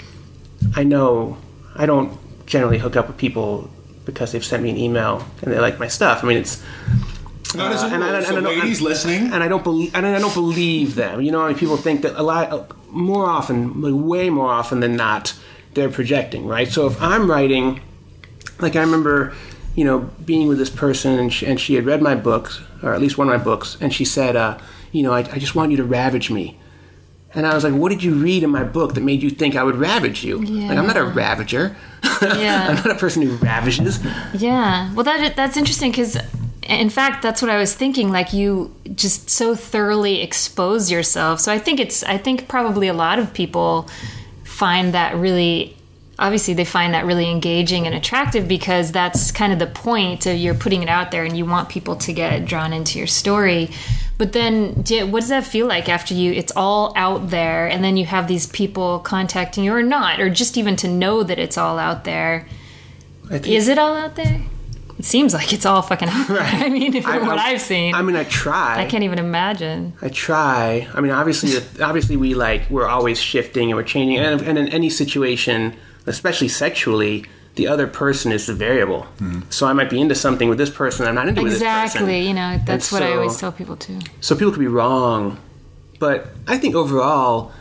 [0.77, 1.37] I know,
[1.77, 3.71] I don't generally hook up with people
[4.05, 6.25] because they've sent me an email and they like my stuff.
[6.25, 6.63] I mean, it's
[7.55, 10.07] Not as a and I- I so don't- ladies listening, and I don't believe and
[10.07, 11.21] I don't believe them.
[11.21, 14.81] You know, I mean, people think that a lot more often, like way more often
[14.81, 15.35] than not,
[15.75, 16.69] they're projecting, right?
[16.71, 17.81] So if I'm writing,
[18.61, 19.33] like I remember,
[19.75, 22.93] you know, being with this person and she, and she had read my books or
[22.95, 24.59] at least one of my books, and she said, uh,
[24.91, 26.59] you know, I, I just want you to ravage me.
[27.35, 29.57] And I was like, what did you read in my book that made you think
[29.57, 30.39] I would ravage you?
[30.39, 31.75] Like, I'm not a ravager.
[32.21, 32.67] Yeah.
[32.71, 34.05] I'm not a person who ravages.
[34.35, 34.93] Yeah.
[34.95, 36.19] Well, that that's interesting because,
[36.63, 38.11] in fact, that's what I was thinking.
[38.11, 41.41] Like you just so thoroughly expose yourself.
[41.41, 42.03] So I think it's.
[42.05, 43.89] I think probably a lot of people
[44.45, 45.77] find that really.
[46.19, 50.37] Obviously, they find that really engaging and attractive because that's kind of the point of
[50.37, 53.71] you're putting it out there and you want people to get drawn into your story.
[54.23, 56.31] But then, what does that feel like after you?
[56.33, 60.31] It's all out there, and then you have these people contacting you or not, or
[60.31, 62.47] just even to know that it's all out there.
[63.27, 64.41] Think- Is it all out there?
[64.97, 66.39] It seems like it's all fucking out there.
[66.41, 68.81] I mean, from I- what I've seen, I mean, I try.
[68.81, 69.95] I can't even imagine.
[70.01, 70.87] I try.
[70.95, 74.69] I mean, obviously, obviously, we like we're always shifting and we're changing, and, and in
[74.69, 75.75] any situation,
[76.07, 77.25] especially sexually,
[77.55, 79.03] the other person is the variable.
[79.19, 79.41] Hmm.
[79.51, 81.83] So I might be into something with this person, I'm not into with this person.
[81.85, 82.27] Exactly.
[82.27, 83.99] You know, that's And what I always tell people too.
[84.21, 85.39] So people could be wrong,
[85.99, 87.53] but I think overall,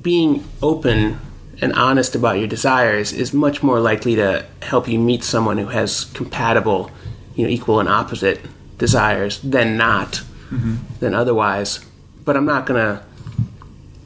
[0.00, 1.20] being open
[1.60, 5.66] and honest about your desires is much more likely to help you meet someone who
[5.66, 6.90] has compatible,
[7.34, 8.40] you know, equal and opposite
[8.78, 10.76] desires than not, mm-hmm.
[11.00, 11.84] than otherwise.
[12.24, 13.04] But I'm not gonna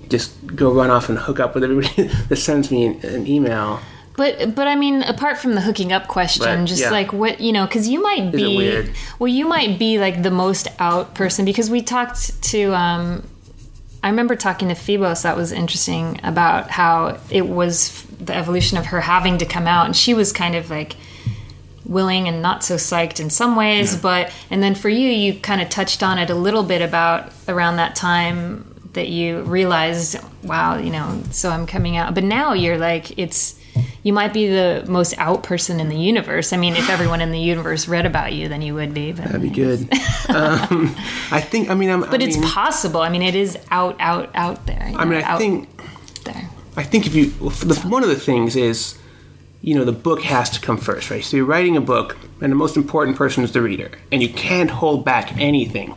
[0.09, 3.81] just go run off and hook up with everybody that sends me an, an email.
[4.19, 6.91] But but I mean, apart from the hooking up question, Right, just yeah.
[6.91, 8.91] like what you know, because you might be
[9.21, 12.75] well, you might be like the most out person because we talked to.
[12.75, 13.23] um
[14.03, 15.23] I remember talking to Phoebos.
[15.23, 19.87] That was interesting about how it was the evolution of her having to come out,
[19.87, 20.97] and she was kind of like
[21.85, 25.63] willing and not so psyched in some ways but and then for you you kind
[25.63, 28.63] of touched on it a little bit about around that time
[28.93, 33.58] that you realized wow you know so i'm coming out but now you're like it's
[34.09, 37.31] you might be the most out person in the universe i mean if everyone in
[37.31, 39.81] the universe read about you then you would be but, That'd be good.
[40.31, 40.97] um,
[41.31, 41.69] I think.
[41.69, 42.01] I mean, I'm.
[42.01, 45.31] but it's possible i mean it is out out out there I mean, know, I
[45.31, 45.69] out think.
[46.25, 46.49] there
[46.79, 48.97] I think if you well, the, one of the things is,
[49.63, 51.25] you know, the book has to come first, right?
[51.25, 54.29] So you're writing a book, and the most important person is the reader, and you
[54.29, 55.97] can't hold back anything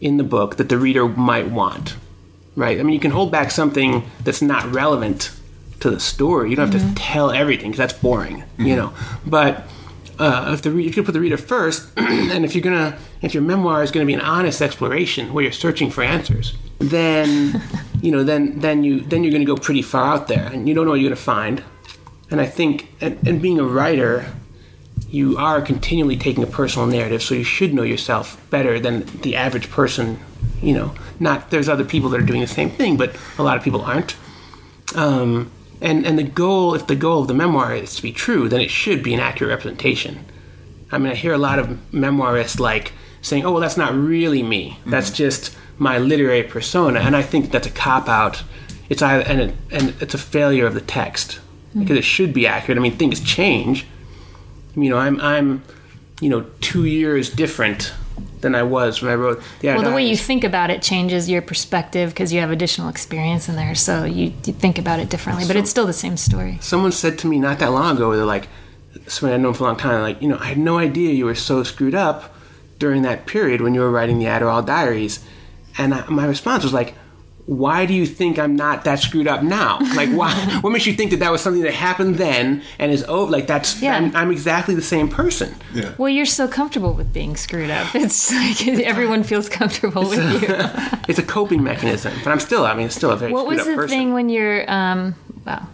[0.00, 1.96] in the book that the reader might want,
[2.56, 2.80] right?
[2.80, 5.30] I mean, you can hold back something that's not relevant
[5.82, 6.50] to the story.
[6.50, 8.92] You don't have to tell everything because that's boring, you know.
[9.26, 9.66] But
[10.18, 13.34] uh, if the re- you can put the reader first, and if you're gonna, if
[13.34, 17.62] your memoir is gonna be an honest exploration where you're searching for answers, then
[18.02, 20.74] you know, then then you then you're gonna go pretty far out there, and you
[20.74, 21.62] don't know what you're gonna find.
[22.30, 24.32] And I think, and, and being a writer,
[25.08, 29.36] you are continually taking a personal narrative, so you should know yourself better than the
[29.36, 30.18] average person.
[30.62, 33.56] You know, not there's other people that are doing the same thing, but a lot
[33.56, 34.16] of people aren't.
[34.94, 35.50] Um,
[35.82, 38.60] and and the goal, if the goal of the memoir is to be true, then
[38.60, 40.24] it should be an accurate representation.
[40.90, 44.42] I mean, I hear a lot of memoirists like saying, "Oh, well, that's not really
[44.42, 44.78] me.
[44.86, 45.16] That's mm-hmm.
[45.16, 48.42] just my literary persona," and I think that's a cop out.
[48.88, 51.80] It's either and it, and it's a failure of the text mm-hmm.
[51.80, 52.78] because it should be accurate.
[52.78, 53.86] I mean, things change.
[54.76, 55.62] You know, I'm I'm
[56.20, 57.92] you know two years different
[58.40, 59.68] than I was when I wrote the.
[59.68, 63.48] well the way you think about it changes your perspective because you have additional experience
[63.48, 66.58] in there so you, you think about it differently but it's still the same story
[66.60, 68.48] someone said to me not that long ago, they're like,
[69.06, 71.24] somebody I've known for a long time, like, you know, I had no idea you
[71.24, 72.34] were so screwed up
[72.78, 75.24] during that period when you were writing the Adderall Diaries.
[75.78, 76.94] And I, my response was like,
[77.46, 79.78] why do you think I'm not that screwed up now?
[79.96, 80.32] Like, why?
[80.60, 83.30] what makes you think that that was something that happened then and is over?
[83.32, 83.96] Like, that's Yeah.
[83.96, 85.54] I'm, I'm exactly the same person.
[85.74, 85.92] yeah.
[85.98, 87.94] Well, you're so comfortable with being screwed up.
[87.94, 90.48] It's like everyone feels comfortable with you.
[91.08, 93.58] It's a coping mechanism, but I'm still, I mean, it's still a very What screwed
[93.58, 93.88] was up the person.
[93.98, 95.14] thing when you're, um,
[95.44, 95.66] wow.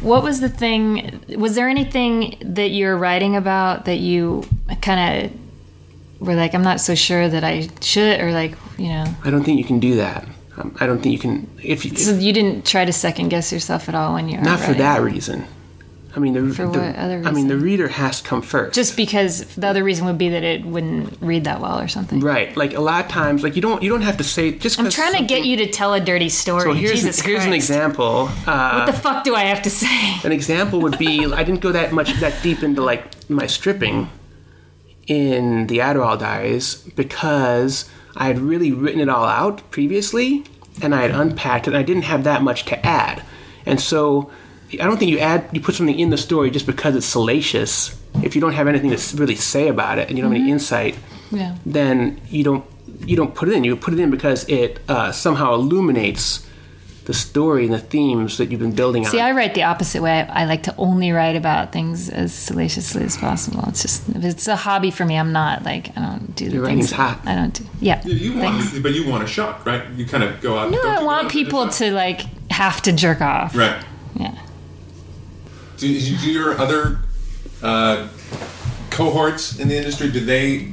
[0.00, 1.20] What was the thing?
[1.36, 4.44] Was there anything that you're writing about that you
[4.80, 9.04] kind of were like, I'm not so sure that I should, or like, you know,
[9.24, 10.26] I don't think you can do that.
[10.56, 11.50] Um, I don't think you can.
[11.62, 14.60] If you, so you didn't try to second guess yourself at all when you not
[14.60, 15.46] for that reason.
[16.14, 17.26] I mean, the, For the- what other reason?
[17.26, 18.74] I mean, the reader has to come first.
[18.74, 22.20] Just because the other reason would be that it wouldn't read that well or something.
[22.20, 22.54] Right.
[22.54, 24.78] Like a lot of times, like you don't you don't have to say just.
[24.78, 26.64] I'm trying to get you to tell a dirty story.
[26.64, 28.28] So here's Jesus here's an example.
[28.46, 30.16] Uh, What the fuck do I have to say?
[30.22, 34.10] an example would be I didn't go that much that deep into like my stripping
[35.06, 40.44] in the Adderall Diaries because I had really written it all out previously
[40.82, 41.70] and I had unpacked it.
[41.70, 43.22] and I didn't have that much to add,
[43.66, 44.30] and so
[44.72, 47.98] I don't think you add you put something in the story just because it's salacious.
[48.22, 50.50] If you don't have anything to really say about it and you don't have any
[50.50, 50.96] insight,
[51.30, 51.56] Yeah.
[51.66, 52.64] then you don't
[53.06, 53.64] you don't put it in.
[53.64, 56.46] You put it in because it uh, somehow illuminates
[57.04, 59.10] the story and the themes that you've been building out.
[59.10, 59.26] See, on.
[59.26, 60.20] I write the opposite way.
[60.22, 63.64] I like to only write about things as salaciously as possible.
[63.66, 65.16] It's just if it's a hobby for me.
[65.16, 66.92] I'm not like I don't do the Your things.
[66.92, 67.20] writing's hot.
[67.26, 67.64] I don't do.
[67.80, 68.00] Yeah.
[68.04, 69.88] Yeah, you want, but you want a shock, right?
[69.96, 70.70] You kind of go out.
[70.70, 72.20] No, don't I want people to like
[72.52, 73.56] have to jerk off.
[73.56, 73.84] Right.
[74.14, 74.38] Yeah.
[75.78, 77.00] Do, you- do your other
[77.62, 78.06] uh,
[78.90, 80.10] cohorts in the industry?
[80.10, 80.72] Do they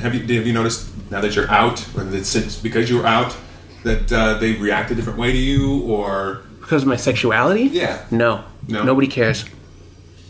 [0.00, 0.20] have you?
[0.38, 3.36] Have you noticed now that you're out, whether it's since because you're out,
[3.84, 7.62] that uh, they react a different way to you, or because of my sexuality?
[7.62, 8.04] Yeah.
[8.10, 8.44] No.
[8.66, 8.84] No?
[8.84, 9.44] Nobody cares.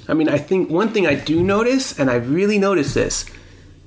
[0.09, 3.26] I mean, I think one thing I do notice, and I really notice this,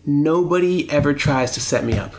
[0.06, 2.14] nobody ever tries to set me up.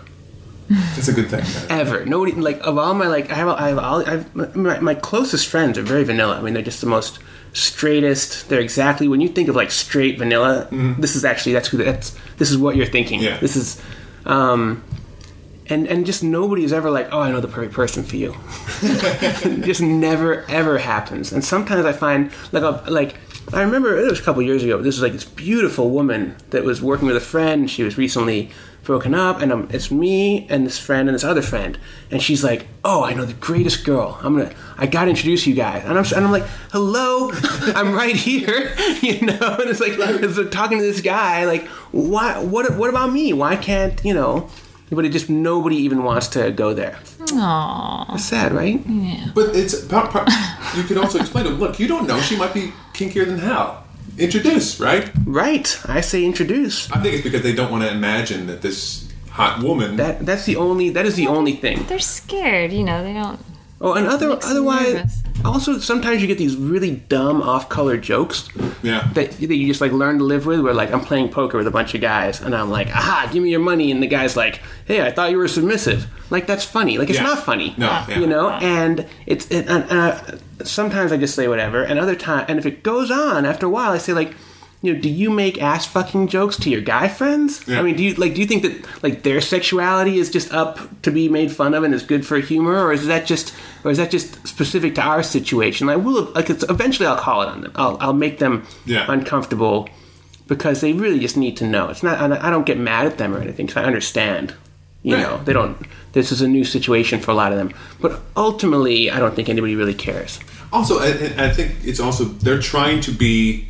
[0.69, 1.45] it's a good thing?
[1.71, 2.05] Ever.
[2.07, 4.95] Nobody, like, of all my, like, I have, I have, all, I have my, my
[4.95, 6.39] closest friends are very vanilla.
[6.39, 7.19] I mean, they're just the most
[7.53, 8.49] straightest.
[8.49, 12.17] They're exactly, when you think of, like, straight vanilla, this is actually, that's who, that's,
[12.39, 13.21] this is what you're thinking.
[13.21, 13.39] Yeah.
[13.39, 13.81] This is,
[14.25, 14.83] um,
[15.69, 18.35] and, and just nobody is ever like, oh, I know the perfect person for you.
[19.65, 21.33] Just never ever happens.
[21.33, 23.17] And sometimes I find like a, like
[23.53, 24.79] I remember it was a couple years ago.
[24.79, 27.71] This was like this beautiful woman that was working with a friend.
[27.71, 28.51] She was recently
[28.85, 31.79] broken up, and um, it's me and this friend and this other friend.
[32.11, 34.19] And she's like, "Oh, I know the greatest girl.
[34.23, 34.53] I'm gonna.
[34.79, 37.31] I gotta introduce you guys." And I'm and I'm like, "Hello,
[37.75, 39.57] I'm right here," you know.
[39.61, 41.45] And it's like it's like talking to this guy.
[41.45, 42.39] Like, why?
[42.39, 42.75] What?
[42.75, 43.33] What about me?
[43.33, 44.49] Why can't you know?
[44.95, 46.99] But it just nobody even wants to go there.
[47.19, 48.15] Aww.
[48.15, 48.79] It's sad, right?
[48.87, 49.31] Yeah.
[49.35, 50.11] But it's about.
[50.11, 50.29] part-
[50.77, 52.21] You could also explain to them, look, you don't know.
[52.21, 53.85] She might be kinkier than hell.
[54.19, 55.11] Introduce, right?
[55.27, 55.79] Right.
[55.89, 56.91] I say introduce.
[56.93, 59.97] I think it's because they don't want to imagine that this hot woman.
[59.97, 61.85] That that's the only that is the only thing.
[61.89, 62.73] They're scared.
[62.73, 63.41] You know, they don't.
[63.81, 65.22] Oh, and other otherwise, nervous.
[65.45, 68.49] Also sometimes you get these really dumb off-color jokes
[68.83, 69.09] yeah.
[69.15, 70.61] that, that you just like learn to live with.
[70.61, 73.43] Where like I'm playing poker with a bunch of guys, and I'm like, "Aha, give
[73.43, 76.65] me your money," and the guy's like, "Hey, I thought you were submissive." Like that's
[76.65, 76.99] funny.
[76.99, 77.25] Like it's Yeah.
[77.25, 77.75] not funny.
[77.77, 78.19] No, yeah.
[78.19, 80.21] You know, and it's it, and, uh,
[80.65, 83.71] sometimes I just say whatever, and other time, and if it goes on after a
[83.71, 84.35] while, I say like.
[84.85, 87.63] You know, do you make ass fucking jokes to your guy friends?
[87.69, 87.79] Yeah.
[87.79, 90.79] I mean, do you like do you think that like their sexuality is just up
[91.03, 93.55] to be made fun of and is good for humor, or is that just
[93.85, 95.87] or is that just specific to our situation?
[95.87, 97.73] Like, we'll like it's, eventually I'll call it on them.
[97.77, 99.07] I'll I'll make them Yeah.
[99.09, 99.89] uncomfortable
[100.49, 101.89] because they really just need to know.
[101.89, 104.55] It's not I don't get mad at them or anything because I understand.
[105.05, 105.23] You Right.
[105.23, 105.77] know, they don't.
[106.13, 109.49] This is a new situation for a lot of them, but ultimately, I don't think
[109.49, 110.39] anybody really cares.
[110.73, 111.09] Also, I,
[111.39, 113.67] I think it's also they're trying to be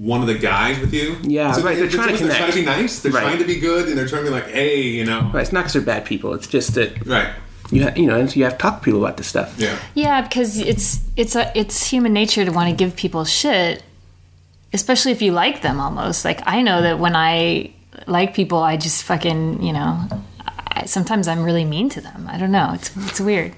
[0.00, 1.16] one of the guys with you.
[1.22, 3.00] Yeah, right, they're trying to They're trying to be nice.
[3.00, 3.20] They're Right.
[3.22, 5.42] trying to be good, and they're trying to be like, hey, you know, Right?
[5.42, 6.32] It's not because they're bad people.
[6.32, 7.28] It's just that right?
[7.70, 9.54] you ha- you know, and so you have to talk to people about this stuff.
[9.58, 9.76] Yeah.
[9.94, 13.82] Yeah, because it's it's a it's human nature to want to give people shit,
[14.72, 15.78] especially if you like them.
[15.80, 17.70] Almost like I know that when I
[18.06, 20.00] like people, I just fucking you know.
[20.72, 22.26] I, sometimes I'm really mean to them.
[22.26, 22.70] I don't know.
[22.74, 23.52] It's it's weird.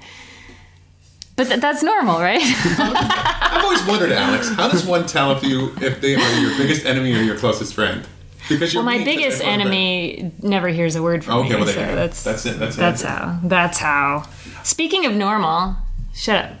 [1.35, 2.41] But th- that's normal, right?
[2.43, 6.85] I've always wondered, Alex, how does one tell if you if they are your biggest
[6.85, 8.07] enemy or your closest friend?
[8.49, 11.55] Because well, my biggest enemy never hears a word from Okay, me.
[11.55, 11.95] well, there so go.
[11.95, 13.39] that's That's it, that's that's how.
[13.43, 14.23] That's how.
[14.63, 15.75] Speaking of normal,
[16.13, 16.51] shut up.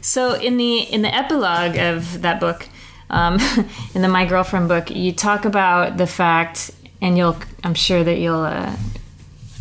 [0.00, 2.66] So in the in the epilogue of that book,
[3.10, 3.38] um,
[3.94, 8.18] in the My Girlfriend book, you talk about the fact, and you'll I'm sure that
[8.18, 8.74] you'll uh,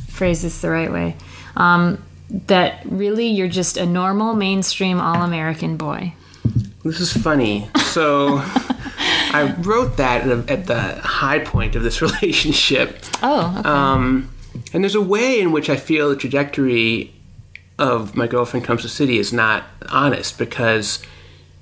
[0.08, 1.16] phrase this the right way,
[1.58, 6.13] um, that really you're just a normal mainstream all American boy.
[6.84, 7.69] This is funny.
[7.77, 8.38] So
[9.34, 13.03] I wrote that at, at the high point of this relationship.
[13.21, 13.69] Oh, okay.
[13.69, 14.34] Um,
[14.73, 17.13] and there's a way in which I feel the trajectory
[17.77, 21.03] of my girlfriend comes to city is not honest because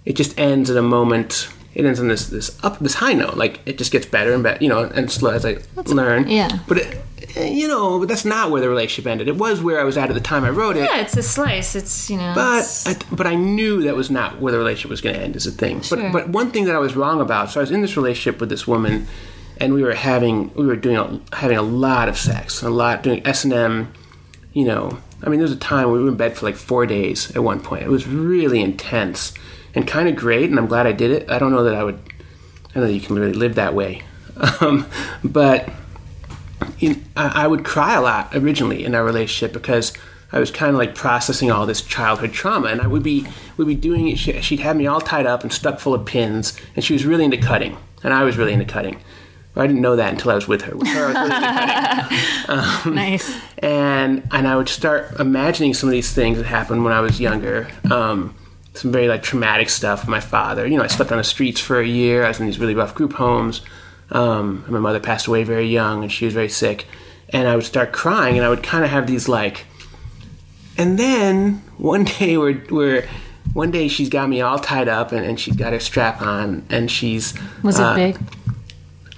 [0.05, 1.49] it just ends at a moment.
[1.73, 3.35] It ends on this this up this high note.
[3.35, 6.27] Like it just gets better and better, you know, and slow as I learn.
[6.27, 6.59] yeah.
[6.67, 7.01] But it,
[7.35, 9.27] eh, you know, but that's not where the relationship ended.
[9.27, 10.89] It was where I was at at the time I wrote it.
[10.89, 11.75] yeah, it's a slice.
[11.75, 12.33] It's you know.
[12.33, 15.35] But I, but I knew that was not where the relationship was going to end.
[15.35, 15.81] Is a thing.
[15.81, 15.97] Sure.
[15.97, 17.51] But but one thing that I was wrong about.
[17.51, 19.07] So I was in this relationship with this woman,
[19.57, 23.03] and we were having we were doing a, having a lot of sex, a lot
[23.03, 23.93] doing S and M.
[24.53, 26.87] You know, I mean, there was a time we were in bed for like four
[26.87, 27.83] days at one point.
[27.83, 29.33] It was really intense
[29.75, 31.29] and kind of great, and I'm glad I did it.
[31.29, 31.95] I don't know that I would.
[31.95, 34.03] I don't know that you can really live that way,
[34.61, 34.87] um,
[35.23, 35.69] but
[36.79, 39.93] in, I, I would cry a lot originally in our relationship because
[40.31, 43.67] I was kind of like processing all this childhood trauma, and I would be would
[43.67, 44.17] be doing it.
[44.17, 47.05] She, she'd have me all tied up and stuck full of pins, and she was
[47.05, 49.01] really into cutting, and I was really into cutting.
[49.55, 50.75] I didn't know that until I was with her.
[50.75, 53.37] With her, really cutting nice.
[53.57, 57.19] and and I would start imagining some of these things that happened when I was
[57.19, 57.67] younger.
[57.91, 58.35] Um,
[58.79, 60.65] some very like traumatic stuff with my father.
[60.65, 62.23] You know, I slept on the streets for a year.
[62.23, 63.61] I was in these really rough group homes.
[64.11, 66.85] Um, my mother passed away very young, and she was very sick.
[67.29, 69.65] And I would start crying, and I would kind of have these like.
[70.77, 73.07] And then one day we're we're
[73.53, 76.65] one day she's got me all tied up, and, and she's got her strap on,
[76.69, 78.17] and she's Was it uh, big?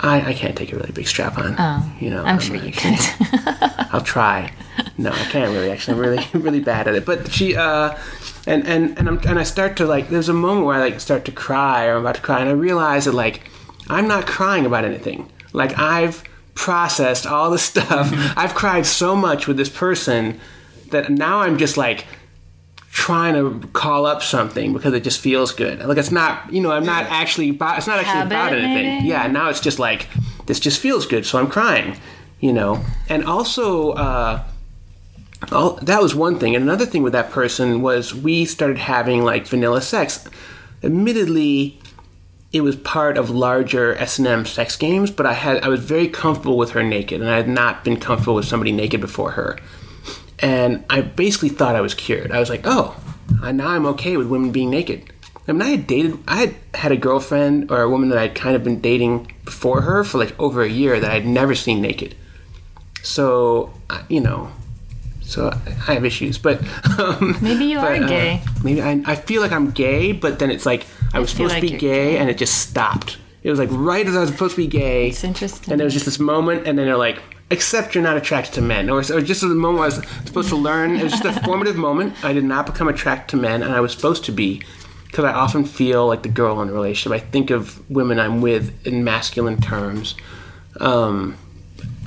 [0.01, 1.55] I, I can't take a really big strap on.
[1.59, 2.97] Oh, you know, I'm sure you could.
[3.91, 4.51] I'll try.
[4.97, 5.70] No, I can't really.
[5.70, 7.05] Actually, I'm really, really bad at it.
[7.05, 7.95] But she, uh,
[8.47, 10.09] and and and I'm and I start to like.
[10.09, 12.49] There's a moment where I like start to cry, or I'm about to cry, and
[12.49, 13.41] I realize that like
[13.89, 15.29] I'm not crying about anything.
[15.53, 16.23] Like I've
[16.55, 18.09] processed all the stuff.
[18.37, 20.39] I've cried so much with this person
[20.89, 22.05] that now I'm just like
[22.91, 25.79] trying to call up something because it just feels good.
[25.79, 28.85] Like it's not, you know, I'm not actually about, it's not actually Habit, about anything.
[28.97, 29.07] maybe?
[29.07, 30.09] Yeah, now it's just like
[30.45, 31.97] this just feels good, so I'm crying,
[32.41, 32.83] you know.
[33.07, 34.43] And also uh
[35.51, 36.55] Oh, that was one thing.
[36.55, 40.27] And another thing with that person was we started having like vanilla sex.
[40.83, 41.79] Admittedly,
[42.51, 45.79] it was part of larger S and M sex games, but I had I was
[45.79, 49.31] very comfortable with her naked, and I had not been comfortable with somebody naked before
[49.31, 49.57] her.
[50.39, 52.31] And I basically thought I was cured.
[52.31, 52.95] I was like, oh,
[53.41, 55.11] now I'm okay with women being naked.
[55.47, 58.35] I mean, I had dated, I had had a girlfriend or a woman that I'd
[58.35, 61.81] kind of been dating before her for like over a year that I'd never seen
[61.81, 62.15] naked.
[63.03, 63.73] So,
[64.07, 64.51] you know,
[65.32, 65.49] so
[65.88, 66.61] I have issues, but
[66.99, 68.41] um, Maybe you are but, uh, gay.
[68.63, 71.61] maybe I, I feel like I'm gay, but then it's like I was supposed like
[71.63, 72.17] to be gay, gay.
[72.17, 73.17] and it just stopped.
[73.43, 75.09] It was like right as I was supposed to be gay.
[75.09, 75.71] It's interesting.
[75.71, 77.19] And there was just this moment, and then they're like,
[77.49, 78.89] except you're not attracted to men.
[78.89, 80.95] Or, or just the moment I was supposed to learn.
[80.97, 82.23] It was just a formative moment.
[82.23, 84.61] I did not become attracted to men, and I was supposed to be.
[85.05, 87.21] Because I often feel like the girl in a relationship.
[87.21, 90.15] I think of women I'm with in masculine terms.
[90.79, 91.36] Um,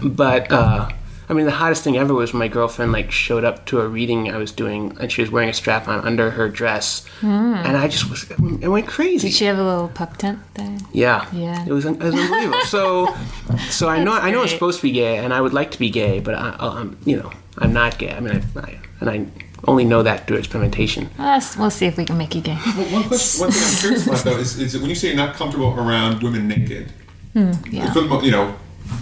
[0.03, 0.89] but, uh,
[1.35, 3.89] I mean, the hottest thing ever was when my girlfriend, like, showed up to a
[3.89, 7.05] reading I was doing, and she was wearing a strap on under her dress.
[7.21, 7.55] Hmm.
[7.55, 8.31] And I just was,
[8.63, 9.29] I went crazy.
[9.29, 10.79] Did she have a little pup tent there?
[10.93, 11.65] Yeah, Yeah.
[11.67, 12.61] It was, it was unbelievable.
[12.67, 13.15] so,
[13.69, 15.79] so I know I know I'm supposed to be gay, and I would like to
[15.79, 18.13] be gay, but I, I'm you know I'm not gay.
[18.13, 19.27] I mean, I, I and I
[19.67, 21.11] only know that through experimentation.
[21.19, 22.59] Well, we'll see if we can make you gay.
[22.77, 25.09] Well, one, question, one thing I'm curious about though is, is that when you say
[25.09, 26.93] you're not comfortable around women naked,
[27.33, 27.93] hmm, Yeah.
[27.93, 28.53] for you know,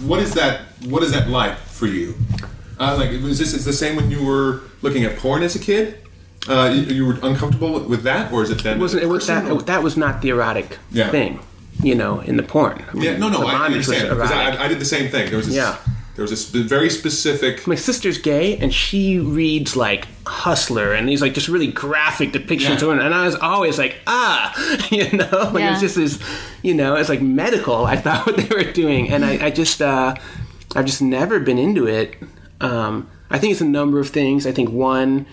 [0.01, 0.61] what is that?
[0.85, 2.15] What is that like for you?
[2.79, 5.59] Uh, like, was this is the same when you were looking at porn as a
[5.59, 5.97] kid?
[6.47, 8.77] Uh, you, you were uncomfortable with, with that, or is it then?
[8.77, 11.09] It wasn't it was that person, that was not the erotic Yeah.
[11.11, 11.39] thing,
[11.81, 12.83] you know, in the porn.
[12.89, 14.31] I mean, Yeah, no, no, the I bondage was understand because.
[14.31, 15.27] I, I did the same thing.
[15.29, 15.77] There was this, Yeah.
[16.15, 17.65] there was a sp- very specific.
[17.67, 22.61] my sister's gay and she reads like Hustler and these like just really graphic depictions
[22.69, 22.75] Yeah.
[22.75, 24.53] of women and I was always like ah
[24.91, 25.71] you know like it Yeah.
[25.71, 26.19] was just this
[26.61, 29.81] you know it's like medical I thought what they were doing and I, I just
[29.81, 30.15] uh,
[30.75, 32.15] I've just never been into it
[32.61, 35.25] um, I think it's a number of things I think one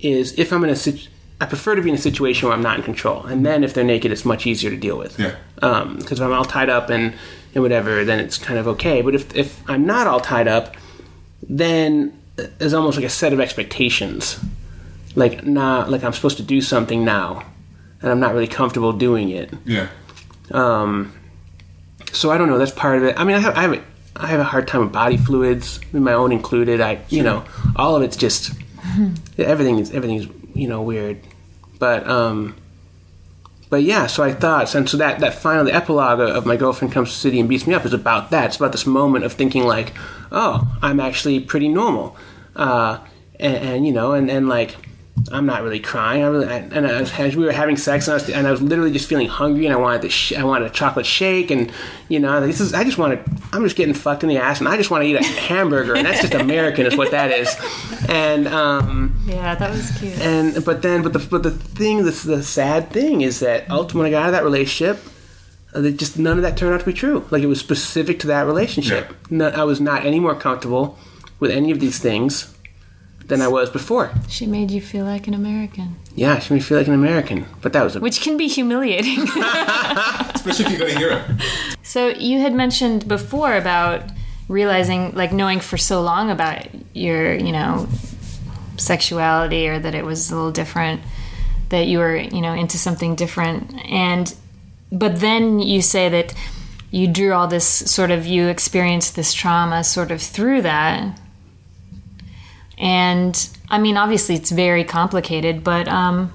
[0.00, 1.08] is if I'm in a sit-
[1.40, 3.74] I prefer to be in a situation where I'm not in control and then if
[3.74, 5.34] they're naked it's much easier to deal with Yeah.
[5.54, 7.14] because if I'm all tied up and,
[7.54, 9.00] and whatever, then it's kind of okay.
[9.02, 10.74] But if, if I'm not all tied up,
[11.48, 12.12] then
[12.58, 14.40] there's almost like a set of expectations.
[15.14, 17.44] Like, nah, like I'm supposed to do something now,
[18.02, 19.52] and I'm not really comfortable doing it.
[19.64, 19.86] Yeah.
[20.50, 21.12] Um,
[22.12, 22.58] so I don't know.
[22.58, 23.14] That's part of it.
[23.18, 23.82] I mean, I have, I have, a,
[24.16, 26.80] I have a hard time with body fluids, my own included.
[26.80, 27.44] I, you know,
[27.76, 28.52] all of it's just
[29.38, 31.20] everything is everything's you know weird.
[31.78, 32.56] But um,
[33.70, 34.06] but yeah.
[34.06, 37.14] So I thought, and so that that final the epilogue of my girlfriend comes to
[37.14, 38.46] the city and beats me up is about that.
[38.46, 39.92] It's about this moment of thinking like,
[40.30, 42.16] oh, I'm actually pretty normal,
[42.54, 42.98] uh,
[43.40, 44.76] and, and you know, and and like.
[45.32, 46.22] I'm not really crying.
[46.22, 48.50] I really, and I was, as we were having sex, and I was, and I
[48.50, 51.50] was literally just feeling hungry, and I wanted the, sh- I wanted a chocolate shake,
[51.50, 51.72] and
[52.08, 53.20] you know, this is, I just wanted,
[53.52, 55.94] I'm just getting fucked in the ass, and I just want to eat a hamburger,
[55.94, 57.54] and that's just American, is what that is,
[58.08, 60.18] and um, Yeah, that was cute.
[60.20, 64.10] and but then, but the but the thing, that's the sad thing is that ultimately,
[64.10, 64.98] when I got out of that relationship,
[65.74, 67.26] uh, that just none of that turned out to be true.
[67.30, 69.08] Like it was specific to that relationship.
[69.08, 69.16] Yeah.
[69.30, 70.98] No, I was not any more comfortable
[71.40, 72.53] with any of these things
[73.26, 74.10] than I was before.
[74.28, 77.46] She made you feel like an American, Yeah, she made me feel like an American,
[77.62, 79.20] but that was a which can be humiliating.
[80.34, 81.22] Especially if you go to Europe.
[81.82, 84.02] so you had mentioned before about
[84.48, 87.88] realizing, like knowing for so long about your, you know,
[88.76, 91.00] sexuality or that it was a little different,
[91.70, 93.74] that you were, you know, into something different.
[93.90, 94.34] And,
[94.92, 96.34] but then you say that
[96.90, 101.18] you drew all this sort of, you experienced this trauma sort of through that.
[102.78, 106.32] And I mean, obviously, it's very complicated, but um,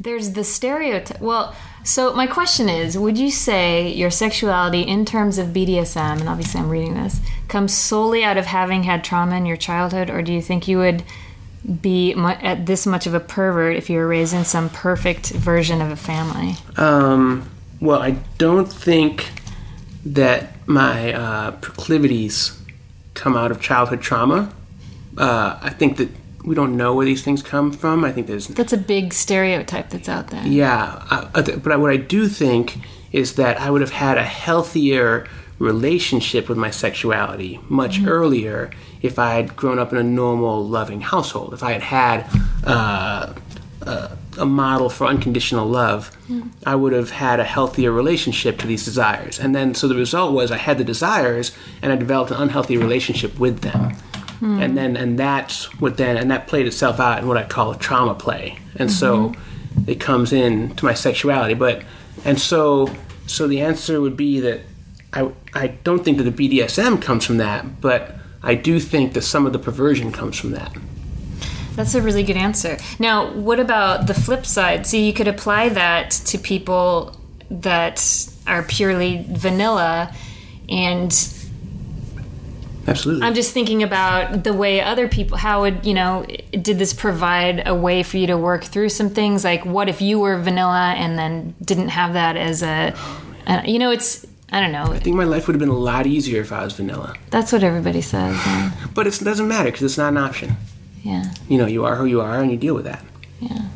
[0.00, 1.20] there's the stereotype.
[1.20, 1.54] Well,
[1.84, 6.60] so my question is would you say your sexuality, in terms of BDSM, and obviously
[6.60, 10.32] I'm reading this, comes solely out of having had trauma in your childhood, or do
[10.32, 11.02] you think you would
[11.80, 15.30] be mu- at this much of a pervert if you were raised in some perfect
[15.30, 16.54] version of a family?
[16.76, 17.50] Um,
[17.80, 19.30] well, I don't think
[20.06, 22.58] that my uh, proclivities
[23.14, 24.52] come out of childhood trauma.
[25.16, 26.10] Uh, I think that
[26.44, 28.04] we don't know where these things come from.
[28.04, 30.46] I think there's That's a big stereotype that's out there.
[30.46, 32.78] Yeah, I, I th- but what I do think
[33.12, 35.26] is that I would have had a healthier
[35.58, 38.70] relationship with my sexuality much earlier
[39.02, 41.54] if I had grown up in a normal, loving household.
[41.54, 42.26] If I had had
[42.64, 43.34] uh,
[43.82, 46.48] uh, a model for unconditional love, mm-hmm.
[46.66, 49.38] I would have had a healthier relationship to these desires.
[49.38, 52.76] And then, so the result was I had the desires and I developed an unhealthy
[52.76, 53.90] relationship with them.
[54.40, 54.60] Hmm.
[54.60, 57.72] And then, and that's what then, and that played itself out in what I call
[57.72, 58.58] a trauma play.
[58.76, 59.90] And so mm-hmm.
[59.90, 61.54] it comes in to my sexuality.
[61.54, 61.82] But,
[62.24, 62.90] and so,
[63.26, 64.60] so the answer would be that
[65.12, 69.22] I, I don't think that the BDSM comes from that, but I do think that
[69.22, 70.76] some of the perversion comes from that.
[71.76, 72.78] That's a really good answer.
[72.98, 74.86] Now, what about the flip side?
[74.86, 77.16] See, you could apply that to people
[77.50, 80.14] that are purely vanilla
[80.68, 81.12] and
[82.86, 83.26] Absolutely.
[83.26, 87.66] I'm just thinking about the way other people, how would, you know, did this provide
[87.66, 89.42] a way for you to work through some things?
[89.42, 92.94] Like, what if you were vanilla and then didn't have that as a,
[93.46, 94.92] a you know, it's, I don't know.
[94.92, 97.14] I think my life would have been a lot easier if I was vanilla.
[97.30, 98.36] That's what everybody says.
[98.46, 98.72] Yeah.
[98.94, 100.56] But it doesn't matter because it's not an option.
[101.04, 101.32] Yeah.
[101.48, 103.04] You know, you are who you are and you deal with that.
[103.38, 103.68] Yeah.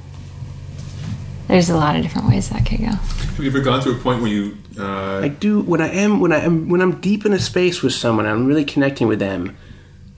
[1.46, 2.86] There's a lot of different ways that could go.
[2.86, 4.58] Have you ever gone to a point where you?
[4.78, 7.82] Uh, I do when I am when I am when I'm deep in a space
[7.82, 9.56] with someone, I'm really connecting with them.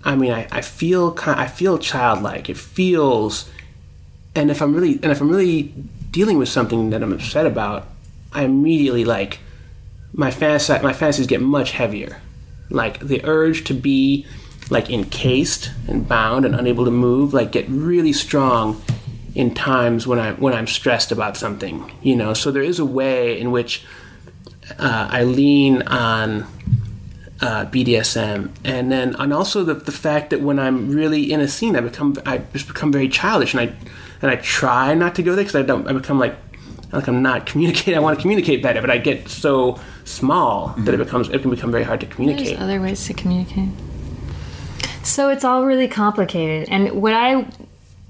[0.05, 2.49] I mean, I, I feel ki- I feel childlike.
[2.49, 3.51] It feels,
[4.35, 5.75] and if I'm really and if I'm really
[6.11, 7.89] dealing with something that I'm upset about,
[8.33, 9.41] I immediately like
[10.13, 12.21] my fantasy my fantasies get much heavier.
[12.71, 14.27] Like the urge to be
[14.71, 18.81] like encased and bound and unable to move, like get really strong
[19.35, 21.93] in times when I when I'm stressed about something.
[22.03, 23.85] You know, so there is a way in which
[24.79, 26.47] uh, I lean on
[27.41, 31.49] uh, BDSM, and then and also the, the fact that when I'm really in a
[31.49, 33.75] scene, I become I just become very childish, and I
[34.23, 36.37] and I try not to go there because I don't I become like
[36.93, 37.97] like I'm not communicating.
[37.97, 41.51] I want to communicate better, but I get so small that it becomes it can
[41.51, 42.59] become very hard to There's communicate.
[42.59, 43.69] other ways to communicate.
[45.11, 46.69] So it's all really complicated.
[46.69, 47.47] And what I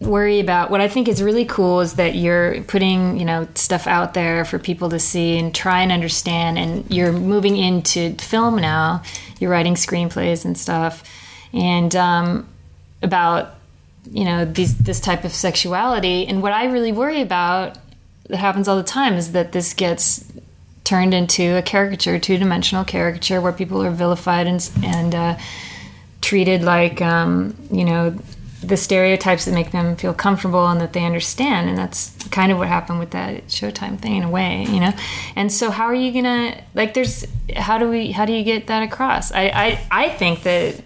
[0.01, 3.87] worry about, what I think is really cool is that you're putting, you know, stuff
[3.87, 8.57] out there for people to see and try and understand and you're moving into film
[8.57, 9.03] now.
[9.39, 11.03] You're writing screenplays and stuff.
[11.53, 12.49] And um,
[13.03, 13.55] about
[14.11, 17.77] you know these this type of sexuality and what i really worry about
[18.29, 20.25] that happens all the time is that this gets
[20.85, 25.37] turned into a caricature two-dimensional caricature where people are vilified and and uh,
[26.21, 28.17] treated like um, you know
[28.63, 32.59] the stereotypes that make them feel comfortable and that they understand and that's kind of
[32.59, 34.93] what happened with that showtime thing in a way you know
[35.35, 38.67] and so how are you gonna like there's how do we how do you get
[38.67, 40.79] that across i i, I think that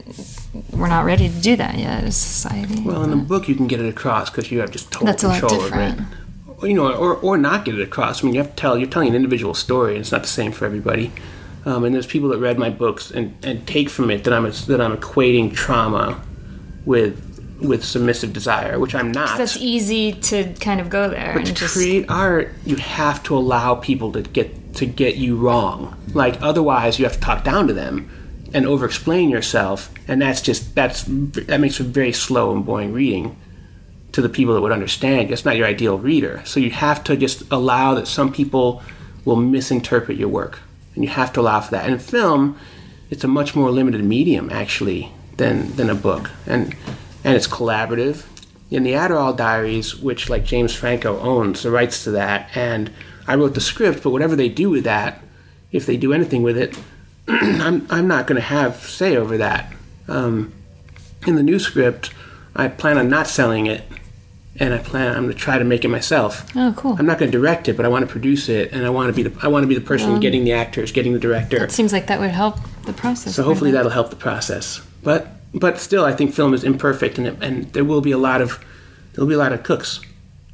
[0.71, 3.57] we're not ready to do that yet as a society Well, in the book, you
[3.57, 5.99] can get it across because you have just total That's control over it.
[6.63, 8.23] you know, or, or not get it across.
[8.23, 8.79] I mean, you have to tell.
[8.79, 11.11] You're telling an individual story, and it's not the same for everybody.
[11.67, 14.45] Um, and there's people that read my books and, and take from it that I'm
[14.45, 16.23] that I'm equating trauma
[16.85, 19.39] with with submissive desire, which I'm not.
[19.39, 23.23] that's easy to kind of go there But and to just create art, you have
[23.25, 25.97] to allow people to get to get you wrong.
[26.13, 28.11] Like otherwise, you have to talk down to them
[28.53, 33.37] and over-explain yourself, and that's just that's that makes for very slow and boring reading
[34.13, 35.31] to the people that would understand.
[35.31, 38.83] That's not your ideal reader, so you have to just allow that some people
[39.25, 40.61] will misinterpret your work,
[40.95, 41.89] and you have to allow for that.
[41.89, 42.59] And film,
[43.11, 46.75] it's a much more limited medium actually than than a book, and
[47.23, 48.25] and it's collaborative.
[48.71, 52.91] In the Adderall Diaries, which like James Franco owns the rights to that, and
[53.27, 55.23] I wrote the script, but whatever they do with that,
[55.71, 56.77] if they do anything with it,
[57.29, 59.73] I'm I'm not going to have say over that.
[60.09, 60.53] Um,
[61.27, 62.11] in the new script,
[62.55, 63.85] I plan on not selling it,
[64.61, 66.47] and I plan I'm going to try to make it myself.
[66.57, 68.87] oh cool I'm not going to direct it, but I want to produce it, and
[68.87, 71.13] I want to be the I want to be the person getting the actors, getting
[71.13, 71.63] the director.
[71.65, 74.81] it seems like that would help the process So hopefully that'll help the process.
[75.03, 78.19] But but still, I think film is imperfect, and it, and there will be a
[78.19, 78.65] lot of
[79.13, 80.01] there'll be a lot of cooks,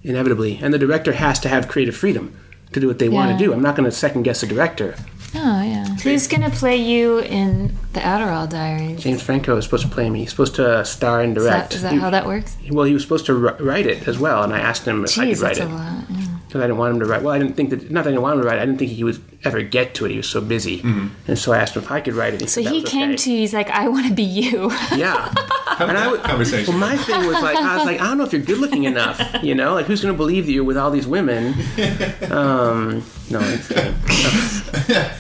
[0.02, 2.36] inevitably, and the director has to have creative freedom
[2.72, 3.52] to do what they want to do.
[3.52, 4.94] I'm not going to second guess a director.
[5.32, 5.40] Bit.
[5.42, 9.90] oh yeah who's gonna play you in the adderall diaries James Franco is supposed to
[9.90, 10.20] play me.
[10.20, 11.70] He's supposed to star and is direct.
[11.70, 14.18] that, is that He- how that works well, he was supposed to write it as
[14.18, 16.26] well, and I asked him if I could write that's a it lot yeah.
[16.46, 17.22] because I didn't want him to write.
[17.22, 18.58] Well, I didn't think that not that I didn't want him to write.
[18.58, 20.10] it, I didn't think he would ever get to it.
[20.12, 20.80] He was so busy,
[21.26, 22.48] and so I asked him if I could write it.
[22.48, 23.16] so he came okay.
[23.16, 25.32] to you he's like i want to be you Yeah.
[25.80, 26.74] and I would, Conversation.
[26.78, 28.84] Well, my thing was like, I was like, I don't know if you're good looking
[28.84, 29.18] enough.
[29.42, 31.54] You know, like who's going to believe that you're with all these women?
[32.30, 33.70] Um, no, it's,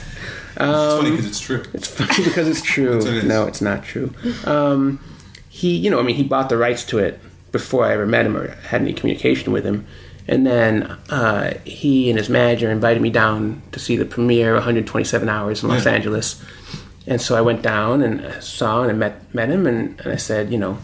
[0.62, 1.62] it's funny because it's true.
[1.72, 2.98] it's funny because it's true.
[2.98, 4.12] it no, it's not true.
[4.44, 5.00] Um,
[5.48, 7.20] he, you know, I mean, he bought the rights to it
[7.52, 9.86] before I ever met him or had any communication with him.
[10.28, 15.28] And then uh, he and his manager invited me down to see the premiere, 127
[15.28, 15.92] Hours in Los Yeah.
[15.92, 16.40] Angeles.
[17.06, 20.16] And so I went down and saw him and met met him, and, and I
[20.16, 20.78] said, you know,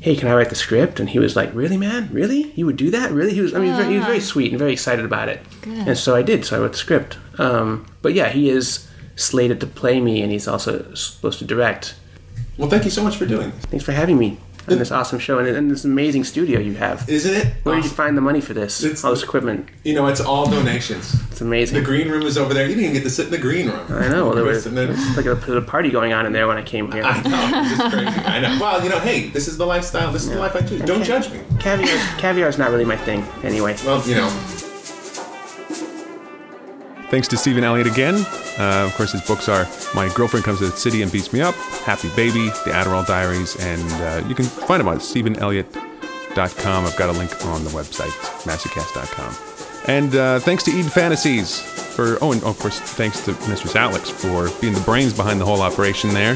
[0.00, 1.00] hey, can I write the script?
[1.00, 2.52] And he was like, really, man, really?
[2.52, 3.10] You would do that?
[3.10, 3.34] Really?
[3.34, 5.28] He was, I mean, he was very, he was very sweet and very excited about
[5.28, 5.40] it.
[5.66, 6.44] And so I did.
[6.44, 7.18] So I wrote the script.
[7.38, 11.96] Um, but yeah, he is slated to play me, and he's also supposed to direct.
[12.56, 13.64] Well, thank you so much for doing this.
[13.66, 14.38] Thanks for having me
[14.72, 17.08] on this awesome show and, and this amazing studio you have.
[17.08, 17.46] Isn't it?
[17.62, 18.82] Where did you find the money for this?
[18.82, 19.68] It's- All this equipment.
[19.84, 21.14] You know, it's all donations.
[21.30, 21.78] It's amazing.
[21.78, 22.64] The green room is over there.
[22.64, 23.86] You didn't even get to sit in the green room.
[23.90, 24.26] I know.
[24.26, 26.62] Well, there was, And then- like a, a party going on in there when I
[26.62, 27.02] came here.
[27.04, 27.60] I know.
[27.60, 28.06] It's just crazy.
[28.26, 28.58] I know.
[28.60, 30.12] Well, you know, hey, this is the lifestyle.
[30.12, 30.82] This is the life I choose.
[30.82, 31.40] Don't judge me.
[31.60, 33.24] Caviar, caviar is not really my thing.
[33.42, 34.28] Anyway, Well, you know.
[37.10, 38.16] Thanks to Stephen Elliott again.
[38.58, 41.40] Uh, of course, his books are My Girlfriend Comes to the City and Beats Me
[41.40, 41.54] Up,
[41.84, 46.84] Happy Baby, The Adderall Diaries, and uh, you can find them on StephenElliott.com.
[46.84, 48.10] I've got a link on the website,
[48.44, 49.34] masocast.com.
[49.86, 54.10] And uh, thanks to Eden Fantasies for, oh, and of course, thanks to Mistress Alex
[54.10, 56.34] for being the brains behind the whole operation there.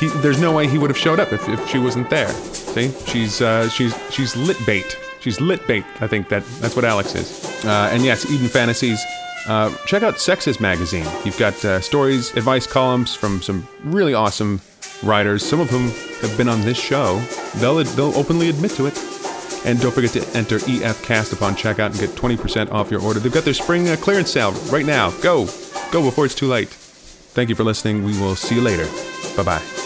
[0.00, 2.30] He, there's no way he would have showed up if, if she wasn't there.
[2.30, 4.96] See, she's uh, she's she's lit bait.
[5.20, 5.84] She's lit bait.
[6.00, 7.64] I think that that's what Alex is.
[7.64, 9.04] Uh, and yes, Eden Fantasies.
[9.48, 11.06] Uh, check out SexIs magazine.
[11.24, 14.60] You've got uh, stories, advice columns from some really awesome
[15.02, 15.44] writers.
[15.44, 15.88] Some of whom
[16.20, 17.18] have been on this show.
[17.56, 18.98] They'll they'll openly admit to it.
[19.64, 23.18] And don't forget to enter EFCast upon checkout and get 20% off your order.
[23.18, 25.10] They've got their spring uh, clearance sale right now.
[25.20, 25.46] Go,
[25.90, 26.68] go before it's too late.
[26.68, 28.04] Thank you for listening.
[28.04, 28.86] We will see you later.
[29.36, 29.77] Bye bye.